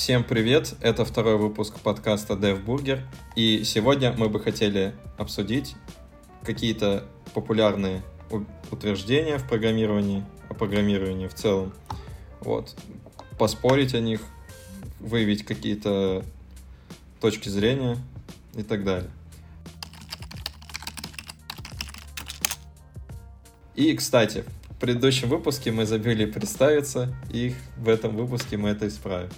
[0.00, 0.76] Всем привет!
[0.80, 3.02] Это второй выпуск подкаста DevBurger.
[3.36, 5.76] И сегодня мы бы хотели обсудить
[6.42, 7.04] какие-то
[7.34, 8.02] популярные
[8.70, 11.74] утверждения в программировании, о программировании в целом.
[12.40, 12.74] Вот.
[13.38, 14.22] Поспорить о них,
[15.00, 16.24] выявить какие-то
[17.20, 17.98] точки зрения
[18.54, 19.10] и так далее.
[23.74, 29.28] И, кстати, в предыдущем выпуске мы забыли представиться, и в этом выпуске мы это исправим.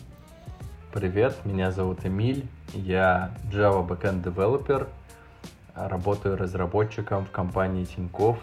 [0.93, 4.89] Привет, меня зовут Эмиль, я Java Backend Developer,
[5.75, 8.39] работаю разработчиком в компании Тинькофф,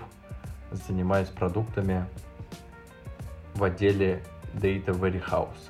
[0.71, 2.07] занимаюсь продуктами
[3.53, 4.23] в отделе
[4.55, 5.69] Data Warehouse.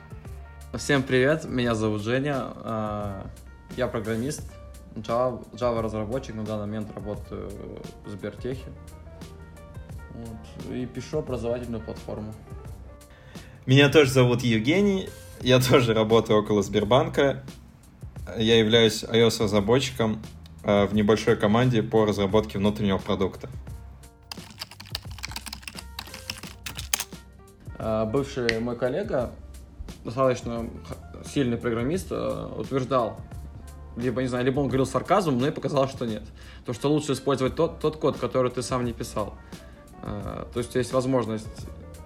[0.78, 3.28] Всем привет, меня зовут Женя, а,
[3.76, 4.50] я программист,
[4.96, 7.52] Java, Java разработчик, на данный момент работаю
[8.06, 8.70] в Сбертехе.
[10.14, 12.34] Вот, и пишу образовательную платформу.
[13.66, 15.10] Меня тоже зовут Евгений,
[15.42, 17.44] я тоже работаю около Сбербанка.
[18.38, 20.22] Я являюсь iOS-разработчиком
[20.64, 23.50] э, в небольшой команде по разработке внутреннего продукта.
[27.78, 29.32] А, бывший мой коллега,
[30.04, 30.70] достаточно
[31.26, 33.18] сильный программист, э, утверждал,
[33.96, 36.24] либо, не знаю, либо он говорил сарказмом, но мне показалось, что нет.
[36.66, 39.36] То, что лучше использовать тот, тот код, который ты сам не писал.
[40.02, 41.48] То есть есть возможность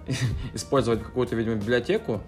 [0.54, 2.20] использовать какую-то, видимо, библиотеку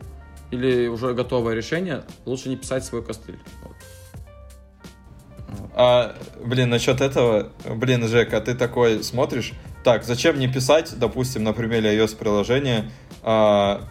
[0.51, 3.39] или уже готовое решение, лучше не писать свой костыль.
[5.75, 9.53] А, блин, насчет этого, блин, Жека, ты такой смотришь,
[9.85, 12.91] так, зачем мне писать, допустим, на примере iOS-приложения,
[13.23, 13.85] а,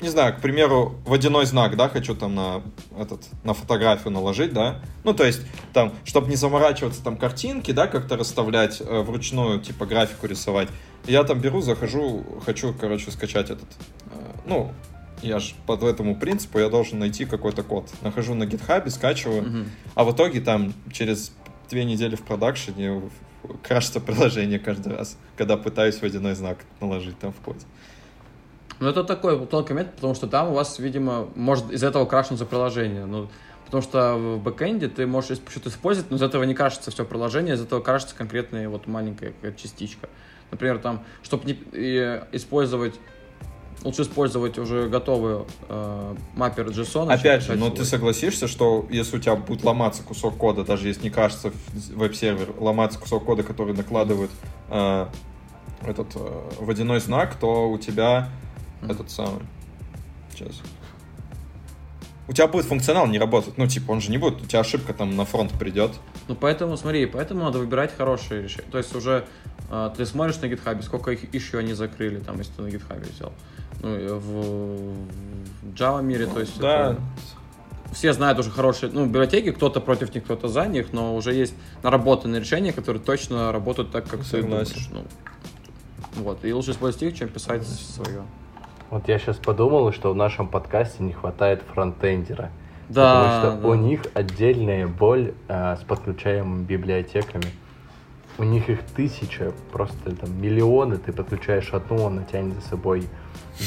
[0.00, 2.62] не знаю, к примеру, водяной знак, да, хочу там на
[2.98, 7.86] этот, на фотографию наложить, да, ну, то есть, там, чтобы не заморачиваться, там, картинки, да,
[7.86, 10.68] как-то расставлять э, вручную, типа, графику рисовать,
[11.06, 13.68] я там беру, захожу, хочу, короче, скачать этот,
[14.10, 14.72] э, ну,
[15.22, 17.88] я же под этому принципу я должен найти какой-то код.
[18.02, 19.66] Нахожу на гитхабе, скачиваю, uh-huh.
[19.94, 21.32] а в итоге там через
[21.70, 23.02] две недели в продакшене
[23.62, 27.64] крашится приложение каждый раз, когда пытаюсь водяной знак наложить там в коде.
[28.80, 32.46] Ну, это такой тонкий метод, потому что там у вас, видимо, может из этого крашнуться
[32.46, 33.06] приложение.
[33.06, 33.28] Ну,
[33.64, 37.54] потому что в бэкэнде ты можешь что-то использовать, но из этого не крашится все приложение,
[37.54, 40.08] из этого крашится конкретная вот маленькая частичка.
[40.52, 41.54] Например, там, чтобы не
[42.32, 42.94] использовать
[43.84, 47.12] лучше использовать уже готовый э, маппер JSON.
[47.12, 47.78] Опять же, но свой.
[47.78, 51.52] ты согласишься, что если у тебя будет ломаться кусок кода, даже если не кажется
[51.94, 54.30] веб-сервер, ломаться кусок кода, который накладывает
[54.68, 55.06] э,
[55.82, 58.28] этот э, водяной знак, то у тебя
[58.88, 59.42] этот самый.
[60.32, 60.60] Сейчас.
[62.28, 63.58] У тебя будет функционал не работать.
[63.58, 65.90] Ну, типа, он же не будет, у тебя ошибка там на фронт придет.
[66.28, 68.68] Ну, поэтому, смотри, поэтому надо выбирать хорошие решения.
[68.70, 69.24] То есть уже
[69.70, 73.12] э, ты смотришь на GitHub, сколько их еще они закрыли, там, если ты на GitHub
[73.12, 73.32] взял.
[73.82, 74.92] Ну, в,
[75.62, 76.58] в Java мире, то есть...
[76.58, 76.92] Да.
[76.92, 77.00] Это,
[77.92, 81.54] все знают уже хорошие, ну, библиотеки, кто-то против них, кто-то за них, но уже есть
[81.82, 84.42] наработанные решения, которые точно работают так, как Согласен.
[84.42, 84.88] ты думаешь.
[84.92, 88.22] Ну, вот, и лучше использовать их, чем писать свое.
[88.92, 92.50] Вот я сейчас подумал, что в нашем подкасте не хватает фронтендера.
[92.90, 93.68] Да, потому что да.
[93.68, 97.46] у них отдельная боль э, с подключаемыми библиотеками.
[98.36, 100.98] У них их тысяча, просто там миллионы.
[100.98, 103.08] Ты подключаешь одну, она тянет за собой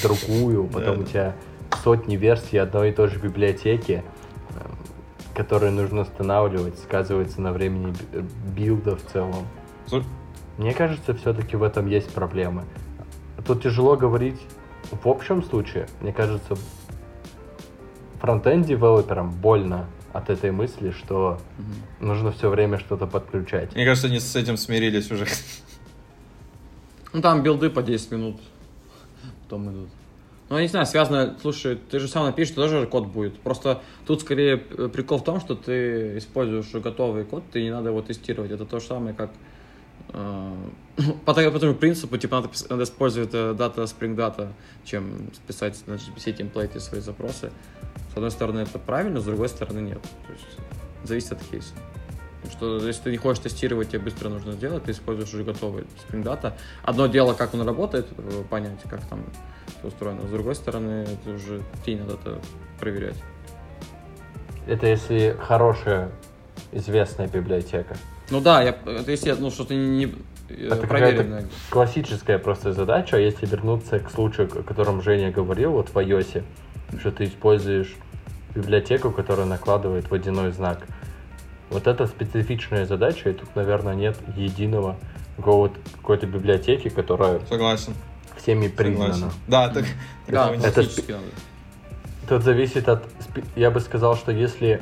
[0.03, 1.02] другую, потом да.
[1.02, 1.36] у тебя
[1.84, 4.59] сотни версий одной и той же библиотеки, э,
[5.34, 7.96] которые нужно устанавливать, сказывается на времени
[8.56, 9.47] билда в целом.
[10.59, 12.62] Мне кажется, все-таки в этом есть проблемы.
[13.44, 14.40] Тут тяжело говорить
[14.91, 16.56] в общем случае, мне кажется,
[18.19, 22.06] фронтенд-девелоперам больно от этой мысли, что угу.
[22.06, 23.75] нужно все время что-то подключать.
[23.75, 25.28] Мне кажется, они с этим смирились уже.
[27.13, 28.41] Ну там билды по 10 минут
[29.44, 29.90] потом идут.
[30.50, 33.40] Ну, я не знаю, связано, слушай, ты же сам напишешь, тоже код будет.
[33.40, 38.01] Просто тут скорее прикол в том, что ты используешь готовый код, ты не надо его
[38.01, 38.51] тестировать.
[38.51, 39.55] Это то же самое, как Э,
[41.25, 44.50] по, по тому принципу, типа, надо, надо использовать дата Spring Data,
[44.86, 47.51] чем писать на GPC темплейте свои запросы.
[48.13, 50.01] С одной стороны, это правильно, с другой стороны, нет.
[50.01, 50.45] То есть,
[51.03, 51.74] зависит от кейса.
[52.51, 56.24] Что если ты не хочешь тестировать, тебе быстро нужно сделать, ты используешь уже готовый Spring
[56.24, 56.53] Data.
[56.83, 59.24] Одно дело, как он работает, э, понять, как там
[59.80, 60.21] все устроено.
[60.27, 62.39] С другой стороны, это уже тебе надо это
[62.80, 63.18] проверять.
[64.68, 66.12] Это если хорошая,
[66.71, 67.98] известная библиотека.
[68.30, 70.16] Ну да, я, это если ну, что-то не
[70.50, 71.45] э, это проверенное.
[71.69, 76.44] классическая просто задача, а если вернуться к случаю, о котором Женя говорил, вот в iOS,
[77.00, 77.95] что ты используешь
[78.56, 80.88] библиотеку, которая накладывает водяной знак.
[81.69, 84.98] Вот это специфичная задача, и тут, наверное, нет единого
[85.36, 87.94] какого-то какой-то библиотеки, которая Согласен.
[88.38, 89.13] всеми признана.
[89.13, 89.39] Согласен.
[89.48, 89.86] Да, так,
[90.27, 91.19] да, это, спе-
[92.27, 93.04] Тут зависит от...
[93.56, 94.81] Я бы сказал, что если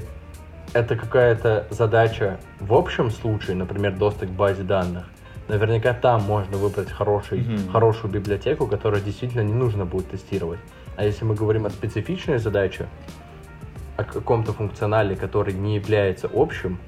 [0.74, 5.06] это какая-то задача в общем случае, например, доступ к базе данных,
[5.48, 7.70] наверняка там можно выбрать хороший, Мгм.
[7.70, 10.60] хорошую библиотеку, которую действительно не нужно будет тестировать.
[10.96, 12.88] А если мы говорим о специфичной задаче,
[13.98, 16.80] о каком-то функционале, который не является общим,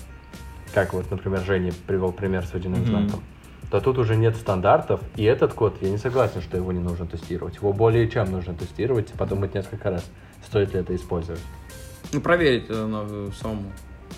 [0.74, 2.88] как вот, например, Женя привел пример с водяным Мгм.
[2.90, 3.24] знаком,
[3.72, 7.06] то тут уже нет стандартов, и этот код, я не согласен, что его не нужно
[7.06, 7.56] тестировать.
[7.56, 10.10] Его более чем нужно тестировать и подумать несколько раз,
[10.44, 11.42] стоит ли это использовать.
[12.16, 13.72] Ну, проверить на- самому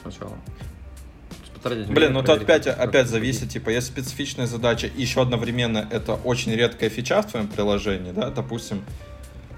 [0.03, 0.29] сначала.
[0.29, 5.23] То есть потратить Блин, ну проверить, опять, опять зависит, типа, если специфичная задача и еще
[5.23, 8.83] одновременно это очень редкая фича в твоем приложении, да, допустим,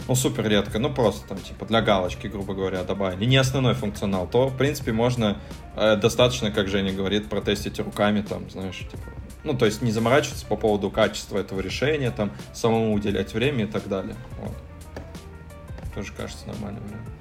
[0.08, 4.26] ну супер редко, ну просто там, типа, для галочки, грубо говоря, добавили, не основной функционал,
[4.26, 5.38] то, в принципе, можно
[5.76, 9.04] э, достаточно, как Женя говорит, протестить руками, там, знаешь, типа,
[9.44, 13.68] ну, то есть не заморачиваться по поводу качества этого решения, там, самому уделять время и
[13.68, 14.56] так далее, вот.
[15.94, 17.19] Тоже кажется нормальным вариантом.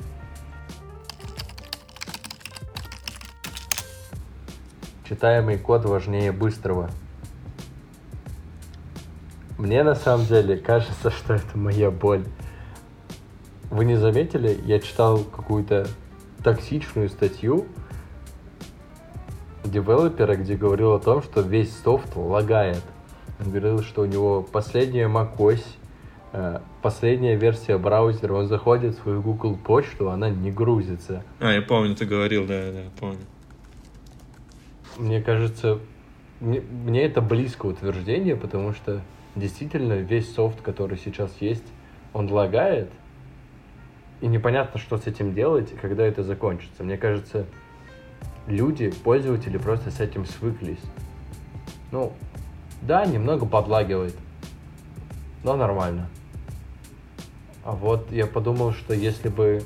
[5.09, 6.91] Читаемый код важнее быстрого.
[9.57, 12.25] Мне на самом деле кажется, что это моя боль.
[13.71, 14.61] Вы не заметили?
[14.65, 15.89] Я читал какую-то
[16.45, 17.67] токсичную статью
[19.65, 22.83] девелопера, где говорил о том, что весь софт лагает.
[23.41, 25.65] Он говорил, что у него последняя macOS,
[26.33, 31.25] э, последняя версия браузера, он заходит в свою Google почту, она не грузится.
[31.41, 33.21] А, я помню, ты говорил, да, да, помню.
[34.99, 35.79] Мне кажется,
[36.41, 39.01] мне, мне это близко утверждение, потому что
[39.37, 41.65] действительно весь софт, который сейчас есть,
[42.13, 42.91] он лагает,
[44.21, 46.83] и непонятно, что с этим делать, и когда это закончится.
[46.83, 47.47] Мне кажется,
[48.49, 50.83] люди, пользователи просто с этим свыклись.
[51.93, 52.13] Ну,
[52.83, 54.17] да, немного подлагивает,
[55.45, 56.09] но нормально.
[57.65, 59.63] А вот я подумал, что если бы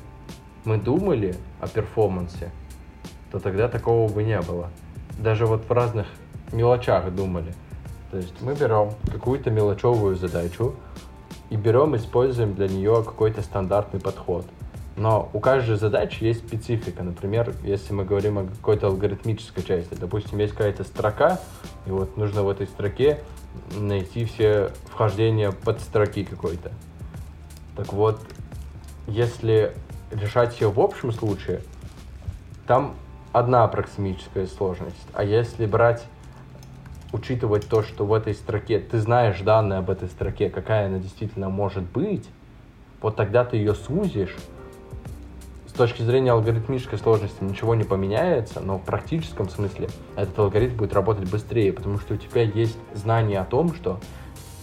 [0.63, 2.51] мы думали о перформансе,
[3.31, 4.69] то тогда такого бы не было.
[5.17, 6.07] Даже вот в разных
[6.51, 7.53] мелочах думали.
[8.11, 10.75] То есть мы берем какую-то мелочевую задачу
[11.49, 14.45] и берем, используем для нее какой-то стандартный подход.
[14.95, 17.01] Но у каждой задачи есть специфика.
[17.03, 21.39] Например, если мы говорим о какой-то алгоритмической части, допустим, есть какая-то строка,
[21.87, 23.19] и вот нужно в этой строке
[23.75, 26.71] найти все вхождения под строки какой-то.
[27.75, 28.21] Так вот,
[29.07, 29.75] если
[30.11, 31.61] решать ее в общем случае,
[32.67, 32.95] там
[33.33, 34.95] одна аппроксимическая сложность.
[35.13, 36.05] А если брать,
[37.11, 41.49] учитывать то, что в этой строке ты знаешь данные об этой строке, какая она действительно
[41.49, 42.29] может быть,
[43.01, 44.35] вот тогда ты ее сузишь.
[45.67, 50.93] С точки зрения алгоритмической сложности ничего не поменяется, но в практическом смысле этот алгоритм будет
[50.93, 53.99] работать быстрее, потому что у тебя есть знание о том, что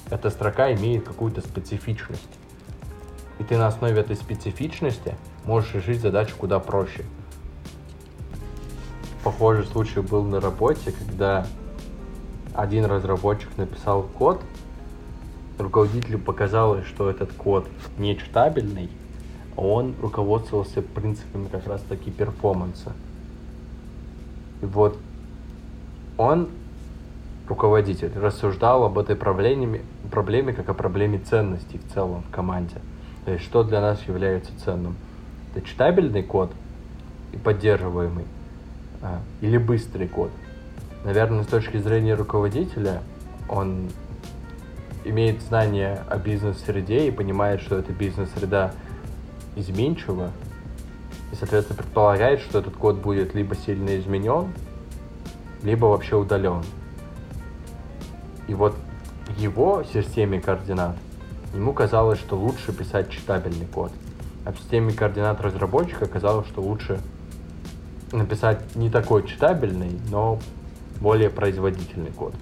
[0.08, 2.38] эта строка имеет какую-то специфичность.
[3.40, 7.04] И ты на основе этой специфичности можешь решить задачу куда проще.
[9.22, 11.46] Похожий случай был на работе, когда
[12.54, 14.40] один разработчик написал код,
[15.58, 17.68] руководителю показалось, что этот код
[17.98, 18.88] не читабельный,
[19.56, 22.92] а он руководствовался принципами как раз таки перформанса.
[24.62, 24.98] И вот
[26.16, 26.48] он,
[27.48, 32.76] руководитель, рассуждал об этой проблеме, проблеме как о проблеме ценностей в целом в команде.
[33.24, 34.96] То есть, что для нас является ценным?
[35.54, 36.50] Это читабельный код
[37.32, 38.24] и поддерживаемый,
[39.40, 40.30] или быстрый код.
[41.04, 43.02] Наверное, с точки зрения руководителя,
[43.48, 43.88] он
[45.04, 48.72] имеет знания о бизнес-среде и понимает, что эта бизнес-среда
[49.56, 50.30] изменчива,
[51.32, 54.52] и, соответственно, предполагает, что этот код будет либо сильно изменен,
[55.62, 56.62] либо вообще удален.
[58.48, 58.74] И вот
[59.38, 60.96] его системе координат
[61.54, 63.92] ему казалось, что лучше писать читабельный код.
[64.44, 67.00] А в системе координат разработчика казалось, что лучше
[68.12, 70.40] написать не такой читабельный, но
[71.00, 72.34] более производительный код.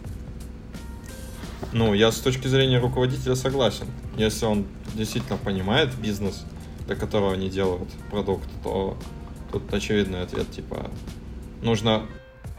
[1.72, 3.86] Ну, я с точки зрения руководителя согласен.
[4.16, 6.44] Если он действительно понимает бизнес,
[6.86, 8.96] для которого они делают продукт, то
[9.52, 10.90] тут очевидный ответ, типа,
[11.62, 12.06] нужно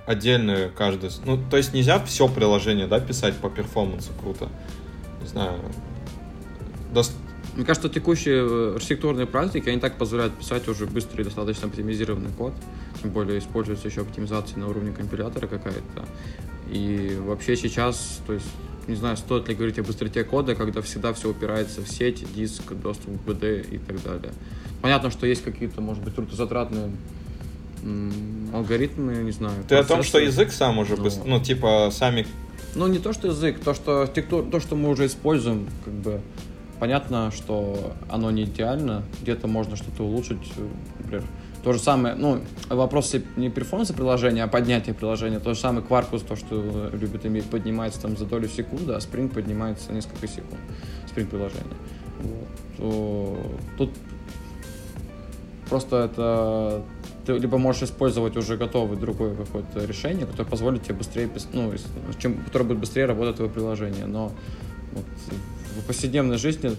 [0.06, 1.12] отдельную каждую...
[1.26, 4.50] Ну, то есть нельзя все приложение, да, писать по перформансу круто.
[5.22, 5.60] Не знаю.
[6.94, 7.14] Дос-
[7.56, 12.32] Мне кажется, текущие э, архитектурные практики, они так позволяют писать уже быстрый и достаточно оптимизированный
[12.38, 12.54] код.
[13.02, 16.06] Тем более используется еще оптимизация на уровне компилятора какая-то.
[16.72, 18.46] И вообще сейчас, то есть,
[18.88, 22.72] не знаю, стоит ли говорить о быстроте кода, когда всегда все упирается в сеть, диск,
[22.74, 24.32] доступ к BD и так далее.
[24.82, 26.92] Понятно, что есть какие-то, может быть, трудозатратные
[28.54, 29.64] алгоритмы, не знаю.
[29.68, 30.42] Ты о том, что процессы.
[30.42, 31.04] язык сам уже Ну.
[31.04, 31.24] быстро...
[31.28, 32.28] Ну, типа, сами...
[32.76, 36.22] Ну, не то, что язык, то, что архитектура, то, что мы уже используем, как бы,
[36.80, 40.54] понятно, что оно не идеально, где-то можно что-то улучшить,
[41.00, 41.24] например,
[41.64, 45.40] то же самое, ну, вопрос не перформанса приложения, а поднятия приложения.
[45.40, 49.28] То же самое Quarkus, то, что любит иметь, поднимается там за долю секунды, а Spring
[49.28, 50.60] поднимается несколько секунд.
[51.14, 51.66] Spring приложение.
[52.78, 53.50] Вот.
[53.78, 53.92] Тут
[55.70, 56.84] просто это
[57.26, 61.72] ты либо можешь использовать уже готовое другое какое-то решение, которое позволит тебе быстрее, ну,
[62.18, 64.06] чем, которое будет быстрее работать твое приложение.
[64.06, 64.32] Но
[64.94, 65.06] вот,
[65.80, 66.76] в повседневной жизни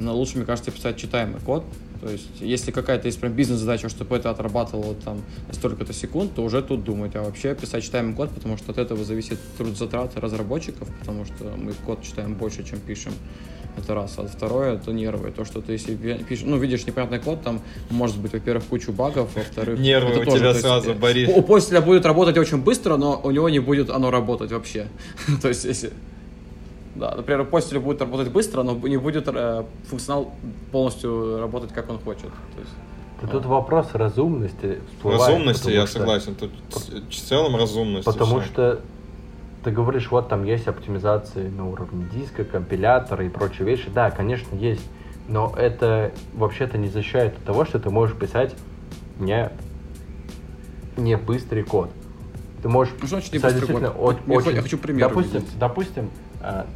[0.00, 1.64] на лучше, мне кажется, писать читаемый код,
[2.02, 5.22] то есть, если какая-то есть прям бизнес-задача, чтобы это отрабатывало там
[5.52, 9.04] столько-то секунд, то уже тут думать, а вообще писать читаемый код, потому что от этого
[9.04, 13.12] зависит труд затраты разработчиков, потому что мы код читаем больше, чем пишем.
[13.78, 14.14] Это раз.
[14.18, 15.30] А второе, это нервы.
[15.30, 19.30] То, что ты если пишешь, ну, видишь непонятный код, там может быть, во-первых, кучу багов,
[19.36, 19.78] во-вторых...
[19.78, 21.30] Нервы это у тоже, тебя есть, сразу, Борис.
[21.32, 24.88] У пользователя будет работать очень быстро, но у него не будет оно работать вообще.
[25.40, 25.92] то есть, если
[26.94, 30.32] да, например, пользователя будет работать быстро, но не будет э, функционал
[30.70, 32.22] полностью работать, как он хочет.
[32.22, 32.72] То есть,
[33.22, 35.22] да Тут вопрос разумности всплывает.
[35.22, 36.34] Разумности, я что, согласен.
[36.34, 38.04] Тут в целом разумность.
[38.04, 38.48] Потому все.
[38.48, 38.80] что
[39.64, 43.88] ты говоришь, вот там есть оптимизации на уровне диска, компилятора и прочие вещи.
[43.94, 44.82] Да, конечно, есть.
[45.28, 48.54] Но это вообще-то не защищает от того, что ты можешь писать
[49.20, 49.50] не,
[50.96, 51.90] не быстрый код.
[52.60, 54.16] Ты можешь ну, писать действительно код?
[54.26, 54.54] очень...
[54.54, 55.58] Я хочу пример допустим, увидеть.
[55.58, 56.10] допустим,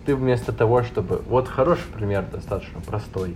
[0.05, 1.23] ты вместо того, чтобы...
[1.29, 3.35] Вот хороший пример, достаточно простой.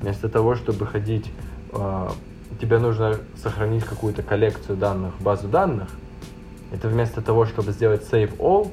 [0.00, 1.26] Вместо того, чтобы ходить...
[1.72, 2.12] А,
[2.60, 5.88] тебе нужно сохранить какую-то коллекцию данных базу данных.
[6.70, 8.70] Это вместо того, чтобы сделать save all,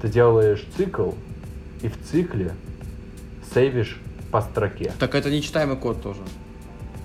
[0.00, 1.10] ты делаешь цикл,
[1.82, 2.52] и в цикле
[3.52, 4.00] сейвишь
[4.30, 4.92] по строке.
[4.98, 6.20] Так это нечитаемый код тоже.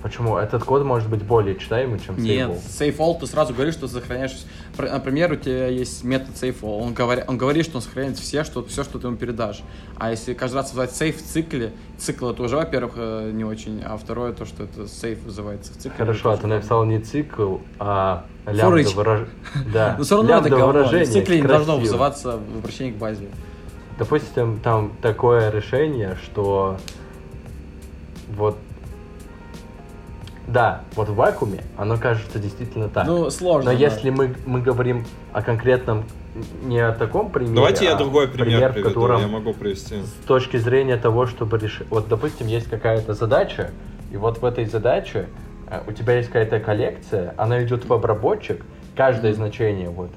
[0.02, 0.36] Почему?
[0.36, 4.46] Этот код может быть более читаемый, чем Нет, save all ты сразу говоришь, что сохраняешь.
[4.78, 6.80] Например, у тебя есть метод all.
[6.80, 9.62] Он, говори, он говорит, что он сохраняет все, что, все, что ты ему передашь.
[9.96, 13.82] А если каждый раз вызывать save в цикле, цикл это уже, во-первых, э, не очень,
[13.84, 15.92] а второе то, что это save вызывается в цикле.
[15.96, 19.28] Хорошо, а ты написал не цикл, а лямбда выражение.
[19.72, 19.94] Да.
[19.98, 20.84] Но все равно это говно.
[20.84, 23.28] В цикле не должно вызываться в обращении к базе.
[23.98, 26.78] Допустим, там такое решение, что
[28.28, 28.56] вот
[30.48, 33.06] да, вот в вакууме оно кажется действительно так.
[33.06, 33.72] Ну, сложно.
[33.72, 33.84] Но да.
[33.84, 36.04] если мы, мы говорим о конкретном,
[36.62, 39.96] не о таком примере, Давайте а я другой пример, пример приведу, котором я могу привести.
[40.02, 41.86] С точки зрения того, чтобы решить...
[41.90, 43.72] Вот, допустим, есть какая-то задача,
[44.10, 45.28] и вот в этой задаче
[45.68, 48.64] э, у тебя есть какая-то коллекция, она идет в обработчик,
[48.96, 49.36] каждое mm-hmm.
[49.36, 50.10] значение вот,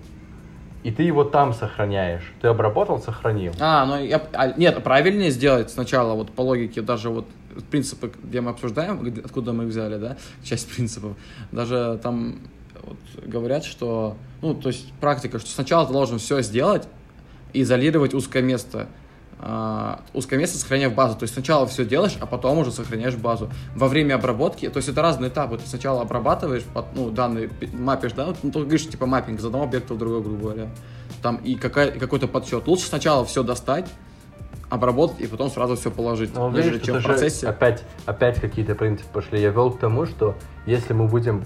[0.84, 2.24] и ты его там сохраняешь.
[2.42, 3.54] Ты обработал, сохранил.
[3.60, 7.28] А, ну я, а, нет, правильнее сделать сначала вот по логике даже вот
[7.70, 11.16] принципы, где мы обсуждаем, откуда мы их взяли, да, часть принципов,
[11.52, 12.40] даже там
[12.84, 16.88] вот, говорят, что, ну, то есть практика, что сначала ты должен все сделать,
[17.54, 18.88] изолировать узкое место,
[20.14, 21.16] Узкое место сохраняя базу.
[21.16, 23.50] То есть сначала все делаешь, а потом уже сохраняешь базу.
[23.76, 25.58] Во время обработки, то есть это разные этапы.
[25.58, 29.96] Ты сначала обрабатываешь, ну, данные, мапишь, да, ну, ты говоришь, типа маппинг из одного объекта
[29.96, 30.70] в другой, грубо говоря.
[31.24, 32.68] Там и какая, какой-то подсчет.
[32.68, 33.90] Лучше сначала все достать,
[34.70, 36.36] обработать и потом сразу все положить.
[36.36, 37.48] Ну, нежели видишь, чем в процессе.
[37.48, 39.42] Опять, опять какие-то принципы пошли.
[39.42, 40.36] Я вел к тому, что
[40.68, 41.44] если мы будем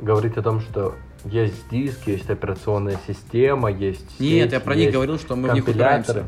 [0.00, 0.94] говорить о том, что
[1.26, 5.54] есть диск, есть операционная система, есть Нет, сеть, я про них говорил, что мы в
[5.54, 6.24] них упираемся.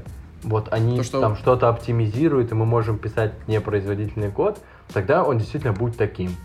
[0.46, 1.20] Вот они То, что...
[1.20, 4.60] там что-то оптимизируют, и мы можем писать непроизводительный код,
[4.92, 6.36] тогда он действительно будет таким.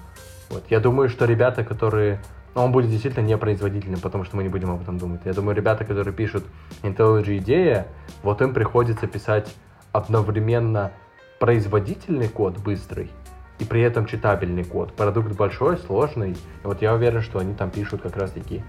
[0.49, 0.63] Вот.
[0.69, 2.19] Я думаю, что ребята, которые...
[2.55, 5.21] Ну, он будет действительно непроизводительным, потому что мы не будем об этом думать.
[5.23, 6.43] Я думаю, ребята, которые пишут
[6.81, 7.87] IntelliJ идея,
[8.23, 9.55] вот им приходится писать
[9.91, 10.91] одновременно
[11.39, 13.11] производительный код быстрый
[13.59, 14.93] и при этом читабельный код.
[14.93, 16.31] Продукт большой, сложный.
[16.31, 18.63] И вот я уверен, что они там пишут как раз таки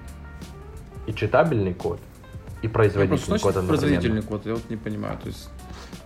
[1.06, 2.00] и читабельный код,
[2.62, 3.68] и производительный код одновременно.
[3.68, 4.46] производительный код?
[4.46, 5.18] Я вот не понимаю.
[5.18, 5.48] То есть,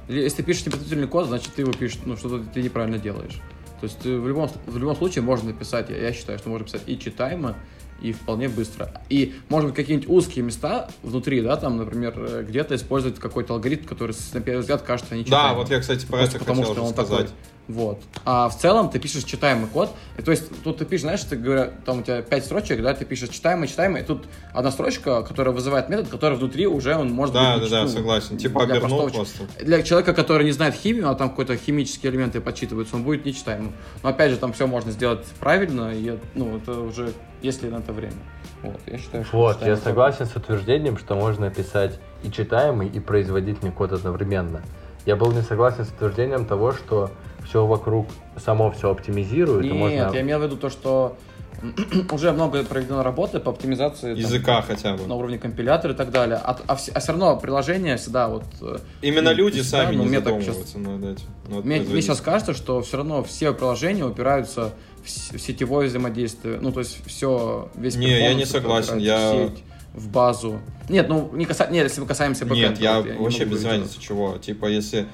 [0.08, 3.40] если ты пишешь непроизводительный код, значит ты его пишешь, ну что-то ты неправильно делаешь.
[3.80, 6.66] То есть ты в любом, в любом случае можно написать, я, я считаю, что можно
[6.66, 7.56] писать и читаемо,
[8.00, 8.90] и вполне быстро.
[9.08, 13.86] И, может быть, какие-нибудь узкие места внутри, да, там, например, э, где-то использовать какой-то алгоритм,
[13.86, 15.50] который, на первый взгляд, кажется нечитаемым.
[15.50, 17.26] Да, вот я, кстати, про это потому, хотел что он сказать.
[17.26, 17.34] Такой,
[17.68, 18.00] вот.
[18.24, 19.90] А в целом ты пишешь читаемый код.
[20.18, 22.94] И, то есть тут ты пишешь, знаешь, ты говоря, там у тебя пять строчек, да,
[22.94, 27.10] ты пишешь читаемый, читаемый, и тут одна строчка, которая вызывает метод, который внутри уже он
[27.10, 27.70] может да, быть.
[27.70, 28.38] Да, да, да, согласен.
[28.38, 29.44] Типа обернул просто.
[29.60, 33.72] Для человека, который не знает химию, а там какой-то химические элементы подсчитываются, он будет нечитаемым.
[34.02, 37.92] Но опять же, там все можно сделать правильно, и ну, это уже если на это
[37.92, 38.16] время.
[38.62, 43.00] Вот, я считаю, что вот, я согласен с утверждением, что можно писать и читаемый, и
[43.00, 44.62] производительный код одновременно.
[45.04, 47.10] Я был не согласен с утверждением того, что
[47.48, 48.06] все вокруг
[48.42, 49.64] само все оптимизирует.
[49.64, 49.94] Нет, можно...
[49.94, 51.16] я имел в виду то, что
[52.12, 55.06] уже много проведено работы по оптимизации там, Языка хотя бы.
[55.06, 56.36] на уровне компилятора и так далее.
[56.42, 58.44] А, а, а все равно приложение всегда вот...
[58.60, 61.26] э, Именно ну, люди всегда, сами ну, не мне так задумываются над этим.
[61.48, 64.72] над Мне, мне сейчас кажется, что все равно все приложения упираются
[65.02, 66.58] в, с- в сетевое взаимодействие.
[66.60, 70.60] Ну, то есть все, весь Не, я не согласен, я- в сеть, в базу.
[70.90, 71.68] Нет, ну, не каса...
[71.70, 74.36] Нет, если мы касаемся Нет, я вот не вообще без разницы чего.
[74.38, 75.06] Типа, если...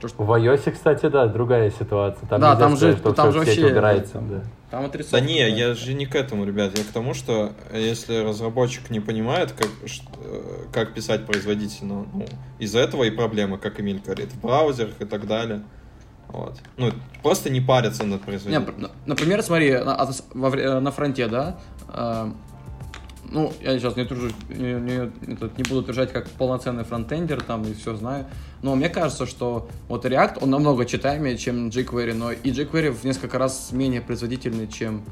[0.00, 2.26] То, что- В iOS, кстати, да, другая ситуация.
[2.26, 4.14] Там Да, нельзя там же- что там же вообще, убирается.
[4.14, 4.42] там- да.
[4.70, 5.18] Там отрицовка.
[5.18, 6.76] Да не, я же не к этому, ребят.
[6.78, 12.24] Я к тому, что если разработчик не понимает, как, э, как писать производительно, ну,
[12.58, 15.62] из-за этого и проблемы, как Эмиль говорит, в браузерах и так далее.
[16.28, 16.56] Вот.
[16.76, 16.92] Ну,
[17.22, 18.90] просто не парятся над Не, производительностью.
[19.06, 20.08] например, смотри, на,
[20.54, 21.58] э, на фронте, да,
[21.92, 22.26] э,
[23.30, 27.62] ну, я сейчас не, тружу- не, не- этот, не буду утверждать как полноценный фронтендер там
[27.64, 28.26] и все знаю,
[28.62, 33.04] но мне кажется, что вот React, он намного читаемее, чем jQuery, но и jQuery в
[33.04, 35.02] несколько раз менее производительный, чем,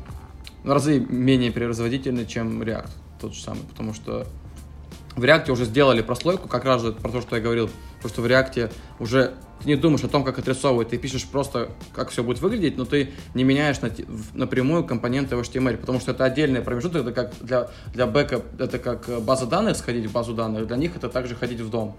[0.65, 2.91] в разы менее производительный, чем React,
[3.21, 4.27] тот же самый, потому что
[5.17, 8.23] в React уже сделали прослойку, как раз же про то, что я говорил, потому что
[8.23, 12.23] в React уже ты не думаешь о том, как отрисовывать, ты пишешь просто, как все
[12.23, 13.91] будет выглядеть, но ты не меняешь на-
[14.35, 18.79] напрямую компоненты в HTML, потому что это отдельный промежуток, это как для, для бэка, это
[18.79, 21.97] как э, база данных, сходить в базу данных, для них это также ходить в дом,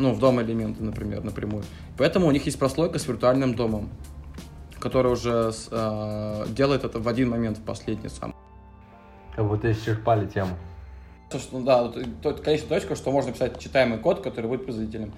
[0.00, 1.62] ну, в дом элементы, например, напрямую.
[1.98, 3.90] Поэтому у них есть прослойка с виртуальным домом,
[4.80, 8.34] которая уже с- э, делает это в один момент, в последний сам.
[9.36, 10.56] Как будто исчерпали тему.
[11.30, 14.64] То, что, да, вот, э, то- конечная точка, что можно писать читаемый код, который будет
[14.64, 15.12] производительным.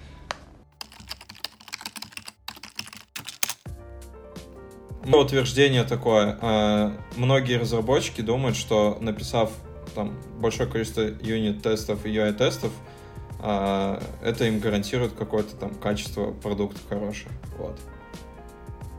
[5.05, 6.39] Ну, утверждение такое.
[6.41, 9.51] э, Многие разработчики думают, что написав
[9.95, 13.01] там большое количество юнит-тестов и UI-тестов, э,
[13.42, 17.32] это им гарантирует какое-то там качество продукта хорошее.
[17.58, 17.78] Вот.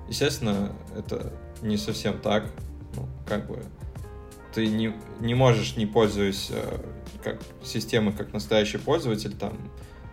[0.10, 1.32] Естественно, это
[1.62, 2.46] не совсем так.
[2.96, 3.64] Ну, как бы
[4.54, 6.80] ты не, не можешь, не пользуясь э,
[7.24, 9.58] как системой, как настоящий пользователь, там,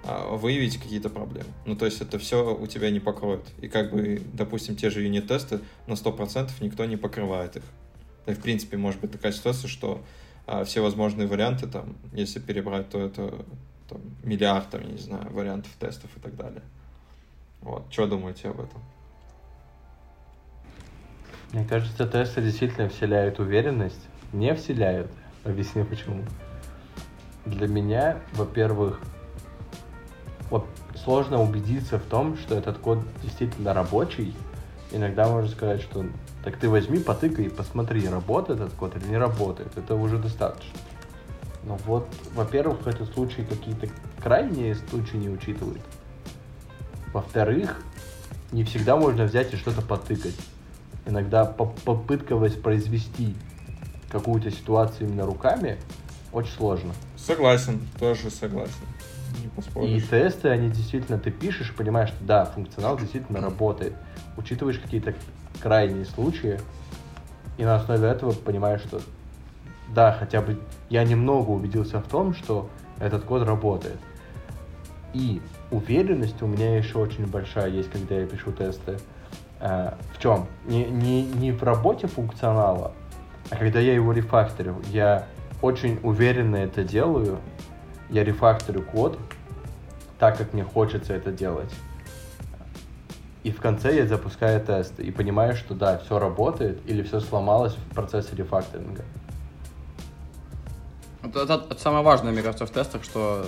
[0.03, 1.51] а, выявить какие-то проблемы.
[1.67, 3.45] Ну, то есть это все у тебя не покроет.
[3.61, 7.63] И как бы, допустим, те же юнит-тесты на 100% никто не покрывает их.
[8.27, 10.03] И, в принципе, может быть такая ситуация, что
[10.47, 13.45] а, все возможные варианты, там, если перебрать, то это
[13.91, 16.63] там, миллиард, там, я не знаю, вариантов тестов и так далее.
[17.61, 17.87] Вот.
[17.91, 18.81] Что думаете об этом?
[21.53, 24.01] Мне кажется, тесты действительно вселяют уверенность.
[24.33, 25.11] Не вселяют.
[25.45, 26.23] Объясню почему.
[27.45, 29.01] Для меня, во-первых,
[30.51, 34.35] вот сложно убедиться в том, что этот код действительно рабочий.
[34.93, 36.07] Иногда можно сказать, что
[36.45, 39.77] так ты возьми, потыкай и посмотри, работает этот код или не работает.
[39.77, 40.79] Это уже достаточно.
[41.71, 43.87] Но вот, во-первых, этот случай какие-то
[44.21, 45.81] крайние случаи не учитывает.
[47.13, 47.81] Во-вторых,
[48.51, 50.35] не всегда можно взять и что-то потыкать.
[51.07, 53.37] Иногда по- попытка воспроизвести
[54.11, 55.79] какую-то ситуацию именно руками
[56.33, 56.93] очень сложно.
[57.17, 58.75] Согласен, тоже согласен.
[59.77, 63.95] Не И тесты, они действительно, ты пишешь, понимаешь, что да, функционал действительно работает.
[64.37, 65.15] Учитываешь какие-то
[65.63, 66.59] крайние случаи,
[67.59, 69.01] и на основе этого понимаешь, что
[69.95, 73.99] да, хотя бы я немного убедился в том, что этот код работает.
[75.13, 78.99] И уверенность у меня еще очень большая есть, когда я пишу тесты.
[79.61, 80.47] Э, в чем?
[80.67, 82.93] Не, не, не в работе функционала,
[83.51, 84.77] а когда я его рефакторю.
[84.91, 85.27] Я
[85.63, 87.39] очень уверенно это делаю.
[88.09, 89.19] Я рефакторю код
[90.19, 91.73] так, как мне хочется это делать.
[93.43, 97.75] И в конце я запускаю тесты и понимаю, что да, все работает или все сломалось
[97.75, 99.05] в процессе рефакторинга.
[101.23, 103.47] Это, это- это самое важное, мне кажется, в тестах, что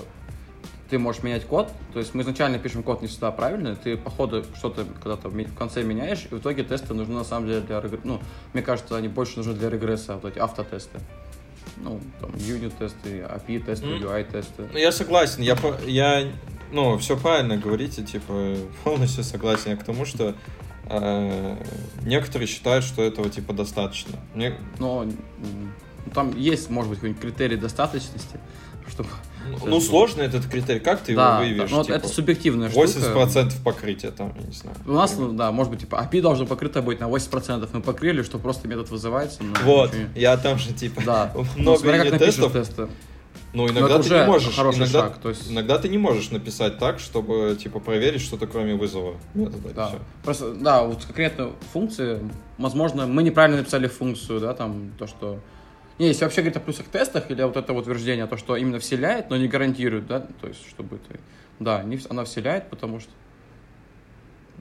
[0.91, 1.71] ты можешь менять код.
[1.95, 5.55] То есть мы изначально пишем код не всегда правильно, ты по ходу что-то когда-то в
[5.55, 8.21] конце меняешь, и в итоге тесты нужны на самом деле для регр- Ну,
[8.53, 10.99] мне кажется, они больше нужны для регресса, вот эти автотесты.
[11.79, 14.03] Ну, там, юнит-тесты, API-тесты, М.
[14.03, 14.69] UI-тесты.
[14.71, 15.57] Ну, я согласен, я,
[15.87, 16.31] я,
[16.71, 20.35] ну, все правильно говорите, типа, полностью согласен я к тому, что
[20.91, 21.57] э,
[22.05, 24.19] некоторые считают, что этого, типа, достаточно.
[24.35, 25.07] Мне, Но
[26.15, 28.39] там есть, может быть, какой-нибудь критерий достаточности,
[28.89, 29.09] чтобы...
[29.65, 31.71] ну, сложно этот критерий, как ты да, его выявишь?
[31.71, 32.87] да, ну, типа, это субъективная штука.
[32.87, 34.77] 80% покрытия там, я не знаю.
[34.87, 37.69] У нас, ну, да, может быть, типа, API должно покрыто быть на 80%.
[37.73, 39.43] Мы покрыли, что просто метод вызывается.
[39.43, 41.33] но Вот, ничего не- я там же, типа, Да.
[41.35, 42.89] Ну, много как напишешь юнит-тестов, тесты.
[43.53, 46.31] ну, Но иногда ты не можешь, хороший иногда, шаг, то есть- иногда ты не можешь
[46.31, 49.69] написать так, чтобы, типа, проверить что-то кроме вызова метода.
[49.75, 49.89] Да.
[49.89, 49.99] всё.
[50.25, 52.21] Просто, да, вот конкретно функции,
[52.59, 55.39] возможно, мы неправильно написали функцию, да, там, то, что...
[55.99, 59.31] Не, если вообще говорить о плюсах тестах, или вот это утверждение, то, что именно вселяет,
[59.31, 61.21] но не гарантирует, да, то есть, чтобы ты...
[61.61, 63.11] Да, не, она вселяет, потому что...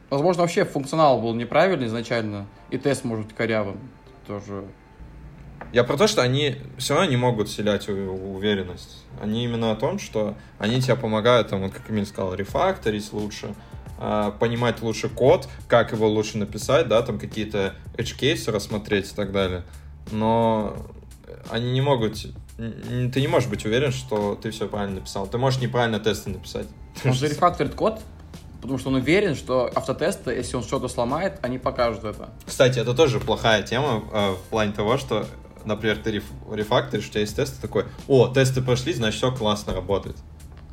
[0.10, 3.80] Возможно, вообще функционал был неправильный изначально, и тест может быть корявым.
[4.28, 4.66] Тоже
[5.72, 9.06] Я про то, что они все равно не могут вселять уверенность.
[9.22, 13.56] Они именно о том, что они тебе помогают, там, вот как Эмиль сказал, рефакторить лучше,
[13.98, 19.32] а, понимать лучше код, как его лучше написать, да, там какие-то edge рассмотреть и так
[19.32, 19.64] далее.
[20.12, 20.76] Но
[21.52, 22.18] они не могут...
[22.58, 25.28] Ты не можешь быть уверен, что ты все правильно написал.
[25.28, 26.68] Ты можешь неправильно тесты написать.
[27.06, 28.00] Он же рефакторит код,
[28.62, 32.30] потому что он уверен, что автотесты, если он что-то сломает, они покажут это.
[32.46, 35.26] Кстати, это тоже плохая тема э, в плане того, что,
[35.66, 39.74] например, ты реф- рефакторишь, у тебя есть тесты такой, о, тесты прошли, значит, все классно
[39.74, 40.18] работает.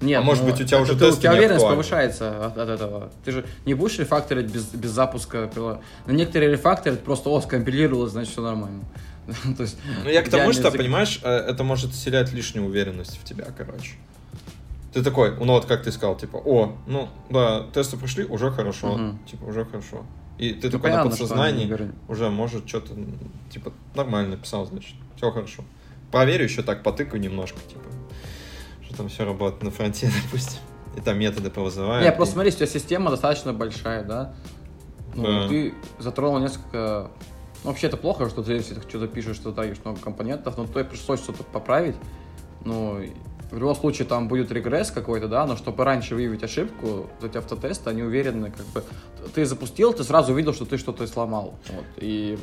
[0.01, 1.83] Нет, А может ну, быть, у тебя уже ты- У тесты тебя не уверенность актуальны.
[1.83, 3.11] повышается от, от этого.
[3.25, 8.33] Ты же не будешь рефакторить без, без запуска Но некоторые рефакторят просто, о, скомпилировалось, значит,
[8.33, 8.85] все нормально.
[9.57, 10.79] То есть, Ну, я к тому, что, язык.
[10.81, 13.93] понимаешь, э, это может вселять лишнюю уверенность в тебя, короче.
[14.93, 18.97] Ты такой, ну вот как ты сказал, типа, о, ну да, тесты прошли, уже хорошо,
[18.97, 19.19] Мгм.
[19.31, 20.05] типа, уже хорошо.
[20.39, 22.95] И ты Ну, такой на понятно, они подсознании уже, может, что-то,
[23.51, 25.63] типа, нормально написал, значит, все хорошо.
[26.11, 27.83] Проверю еще так, потыкаю немножко, типа,
[28.83, 30.61] что там все работает на фронте, допустим.
[30.97, 32.03] И там методы повызывают.
[32.05, 34.35] Не, и- просто смотри, у тебя система достаточно большая, да?
[35.15, 35.49] Ну, Да.
[35.49, 37.11] ты затронул несколько...
[37.65, 40.67] Ну, вообще, это плохо, что ты если ты что-то пишешь, что тратишь много компонентов, но
[40.67, 41.97] тебе пришлось что-то поправить.
[42.65, 43.01] Ну,
[43.51, 47.39] в любом случае там будет регресс какой-то, да, но чтобы раньше выявить ошибку, вот эти
[47.39, 48.85] автотесты, они уверены, как бы...
[49.35, 51.55] Ты запустил, ты сразу увидел, что ты что-то сломал.
[51.71, 52.39] Вот, и...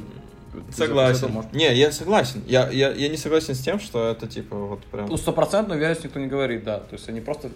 [0.72, 1.32] Согласен.
[1.32, 2.42] можешь- Не, я согласен.
[2.48, 5.08] Я, я, я не согласен с тем, что это, типа, вот прям...
[5.08, 6.80] Ну, стопроцентную уверенность никто не говорит, да.
[6.80, 7.50] То есть они просто...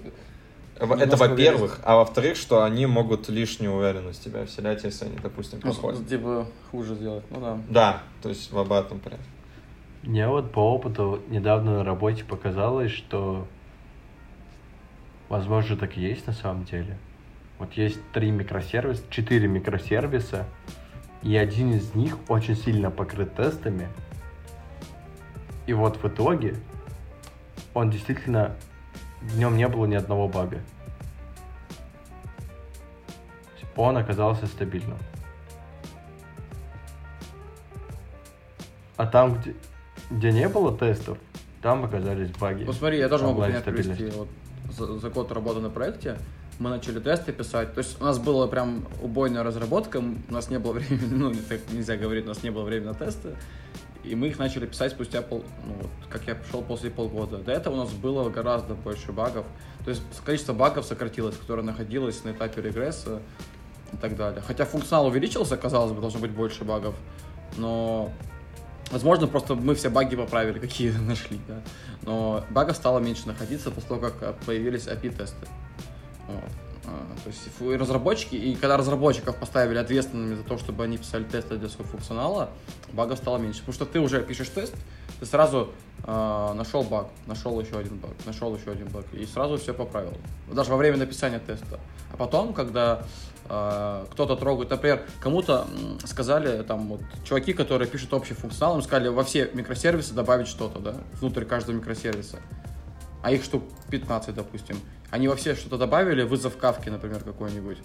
[0.79, 5.59] Немножко Это во-первых, а во-вторых, что они могут лишнюю уверенность тебя вселять, если они, допустим,
[5.63, 6.07] Ну, проходят.
[6.07, 7.23] типа, хуже сделать.
[7.29, 7.57] Ну да.
[7.69, 9.25] Да, то есть в обратном порядке.
[10.03, 13.45] Мне вот по опыту недавно на работе показалось, что
[15.27, 16.97] возможно так и есть на самом деле.
[17.57, 20.45] Вот есть три микросервиса, четыре микросервиса,
[21.21, 23.89] и один из них очень сильно покрыт тестами.
[25.67, 26.55] И вот в итоге
[27.73, 28.55] он действительно
[29.21, 30.59] в нем не было ни одного бага.
[33.75, 34.97] Он оказался стабильным.
[38.97, 39.55] А там, где,
[40.09, 41.17] где не было тестов,
[41.61, 42.65] там оказались баги.
[42.65, 43.93] Вот смотри, я тоже могу пример привести.
[43.93, 44.17] стабильность.
[44.17, 44.27] Вот
[44.77, 46.17] за, за год работы на проекте
[46.59, 47.73] мы начали тесты писать.
[47.73, 51.61] То есть у нас была прям убойная разработка, у нас не было времени, ну, так
[51.71, 53.35] нельзя говорить, у нас не было времени на тесты.
[54.03, 57.37] И мы их начали писать спустя пол, ну вот, как я пришел после полгода.
[57.37, 59.45] До этого у нас было гораздо больше багов.
[59.83, 63.21] То есть количество багов сократилось, которое находилось на этапе регресса
[63.91, 64.41] и так далее.
[64.45, 66.95] Хотя функционал увеличился, казалось бы, должно быть больше багов.
[67.57, 68.11] Но
[68.91, 71.61] Возможно, просто мы все баги поправили, какие нашли, да.
[72.03, 75.47] Но багов стало меньше находиться после того, как появились API-тесты.
[76.27, 76.68] Вот.
[76.89, 81.57] А, То есть разработчики, и когда разработчиков поставили ответственными за то, чтобы они писали тесты
[81.57, 82.49] для своего функционала,
[82.93, 83.59] багов стало меньше.
[83.59, 84.73] Потому что ты уже пишешь тест,
[85.19, 85.69] ты сразу
[86.03, 90.13] а, нашел баг, нашел еще один баг, нашел еще один баг, и сразу все поправил.
[90.51, 91.79] Даже во время написания теста.
[92.11, 93.03] А потом, когда
[93.45, 95.67] а, кто-то трогает, например, кому-то
[96.05, 100.79] сказали, там, вот, чуваки, которые пишут общий функционал, им сказали во все микросервисы добавить что-то,
[100.79, 102.39] да, внутрь каждого микросервиса.
[103.21, 104.79] А их штук 15, допустим.
[105.11, 107.79] Они во все что-то добавили, вызов кавки, например, какой-нибудь.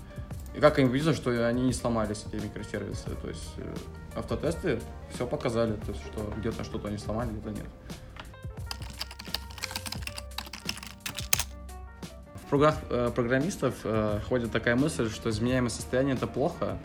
[0.54, 3.10] И как они видят, что они не сломались, эти микросервисы.
[3.20, 3.74] То есть э,
[4.14, 4.80] автотесты
[5.12, 7.66] все показали, то есть что где-то что-то они сломали, где-то нет.
[12.44, 16.78] В кругах э, программистов э, ходит такая мысль, что изменяемое состояние это плохо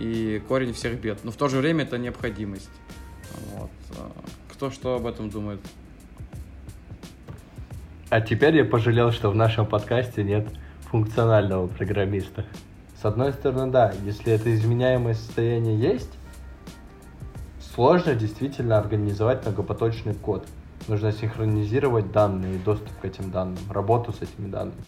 [0.00, 1.22] и корень всех бед.
[1.24, 2.70] Но в то же время это необходимость.
[3.52, 3.70] Вот.
[3.90, 4.08] э,
[4.52, 5.60] Кто что об этом думает?
[8.14, 10.46] А теперь я пожалел, что в нашем подкасте нет
[10.82, 12.44] функционального программиста.
[13.02, 16.16] С одной стороны, да, если это изменяемое состояние есть,
[17.58, 20.46] сложно действительно организовать многопоточный код.
[20.86, 24.84] Нужно синхронизировать данные, доступ к этим данным, работу с этими данными.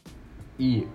[0.58, 0.86] И,